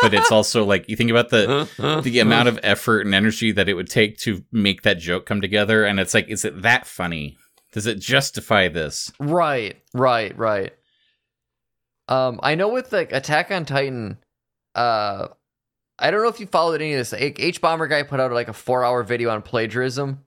[0.00, 1.68] but it's also like you think about the
[2.04, 5.40] the amount of effort and energy that it would take to make that joke come
[5.40, 7.36] together, and it's like, is it that funny?
[7.72, 9.10] Does it justify this?
[9.18, 10.72] Right, right, right.
[12.06, 14.18] Um, I know with like Attack on Titan,
[14.76, 15.28] uh,
[15.98, 17.12] I don't know if you followed any of this.
[17.12, 20.24] Hbomberguy put out like a four hour video on plagiarism,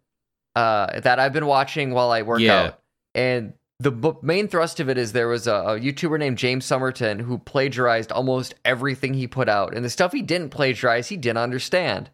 [0.58, 2.56] uh, that I've been watching while I work Yeah.
[2.64, 2.80] out,
[3.14, 6.66] and the b- main thrust of it is there was a, a YouTuber named James
[6.66, 11.18] Somerton who plagiarized almost everything he put out, and the stuff he didn't plagiarize, he
[11.18, 12.10] didn't understand.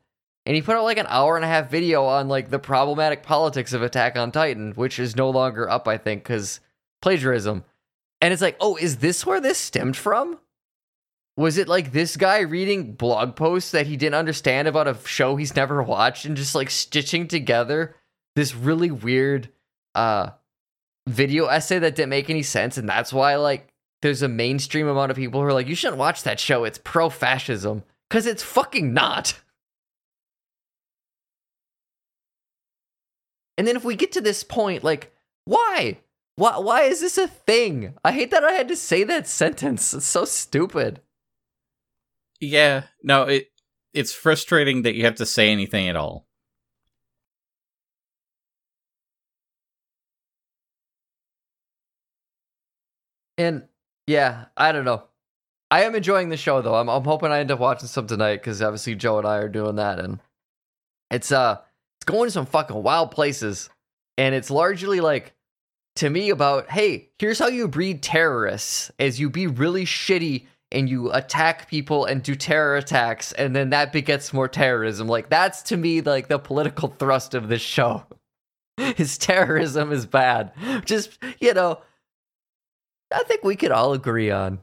[0.45, 3.23] And he put out like an hour and a half video on like the problematic
[3.23, 6.59] politics of Attack on Titan, which is no longer up, I think, because
[7.01, 7.63] plagiarism.
[8.19, 10.37] And it's like, oh, is this where this stemmed from?
[11.37, 15.35] Was it like this guy reading blog posts that he didn't understand about a show
[15.37, 17.95] he's never watched and just like stitching together
[18.35, 19.49] this really weird
[19.95, 20.29] uh
[21.07, 23.73] video essay that didn't make any sense and that's why like
[24.03, 26.65] there's a mainstream amount of people who are like, you shouldn't watch that show.
[26.65, 27.83] It's pro fascism.
[28.09, 29.39] Because it's fucking not.
[33.57, 35.13] And then if we get to this point, like,
[35.45, 35.99] why?
[36.35, 37.93] Why, why is this a thing?
[38.03, 39.93] I hate that I had to say that sentence.
[39.93, 40.99] It's so stupid.
[42.41, 43.51] Yeah, no, it
[43.93, 46.27] it's frustrating that you have to say anything at all.
[53.37, 53.63] And
[54.07, 55.03] yeah, I don't know.
[55.71, 56.75] I am enjoying the show though.
[56.75, 59.49] I'm I'm hoping I end up watching some tonight because obviously Joe and I are
[59.49, 60.19] doing that, and
[61.09, 61.57] it's uh
[61.97, 63.69] it's going to some fucking wild places,
[64.17, 65.33] and it's largely like
[65.95, 70.89] to me about hey, here's how you breed terrorists: as you be really shitty and
[70.89, 75.07] you attack people and do terror attacks, and then that begets more terrorism.
[75.07, 78.03] Like that's to me like the political thrust of this show.
[78.77, 80.51] His terrorism is bad.
[80.85, 81.81] Just you know,
[83.13, 84.59] I think we could all agree on.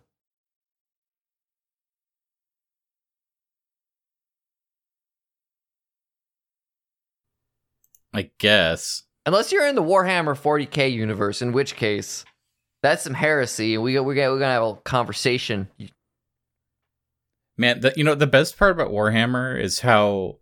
[8.13, 9.05] I guess.
[9.27, 12.25] Unless you're in the Warhammer 40k universe, in which case
[12.83, 15.69] that's some heresy, and we we we're gonna have a conversation.
[17.57, 20.39] Man, the, you know the best part about Warhammer is how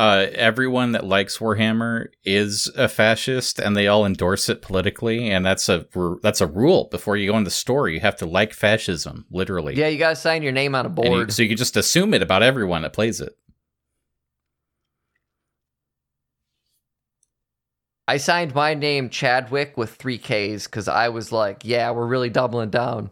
[0.00, 5.44] uh, everyone that likes Warhammer is a fascist, and they all endorse it politically, and
[5.44, 5.86] that's a
[6.22, 6.88] that's a rule.
[6.90, 9.74] Before you go in the story, you have to like fascism, literally.
[9.76, 11.32] Yeah, you gotta sign your name on a And you- board.
[11.32, 13.36] so you can just assume it about everyone that plays it.
[18.08, 22.30] I signed my name Chadwick with three Ks because I was like, yeah, we're really
[22.30, 23.10] doubling down.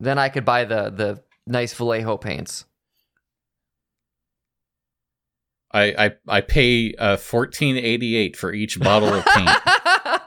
[0.00, 2.64] Then I could buy the the nice Vallejo paints.
[5.74, 9.50] I I, I pay uh, fourteen eighty eight for each bottle of paint.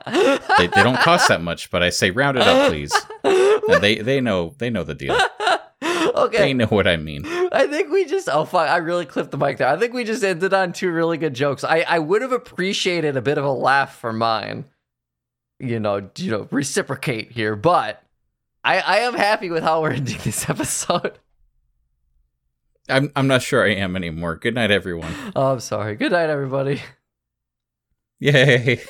[0.58, 2.94] they, they don't cost that much, but I say round it up, please.
[3.24, 5.18] And they they know they know the deal.
[5.82, 7.26] Okay, they know what I mean.
[7.52, 9.68] I think we just oh fuck I really clipped the mic there.
[9.68, 11.64] I think we just ended on two really good jokes.
[11.64, 14.66] I I would have appreciated a bit of a laugh for mine.
[15.60, 18.04] You know, you know, reciprocate here, but
[18.64, 21.20] I I am happy with how we're ending this episode.
[22.90, 24.36] I'm I'm not sure I am anymore.
[24.36, 25.14] Good night, everyone.
[25.36, 25.96] Oh, I'm sorry.
[25.96, 26.82] Good night, everybody.
[28.20, 28.82] Yay.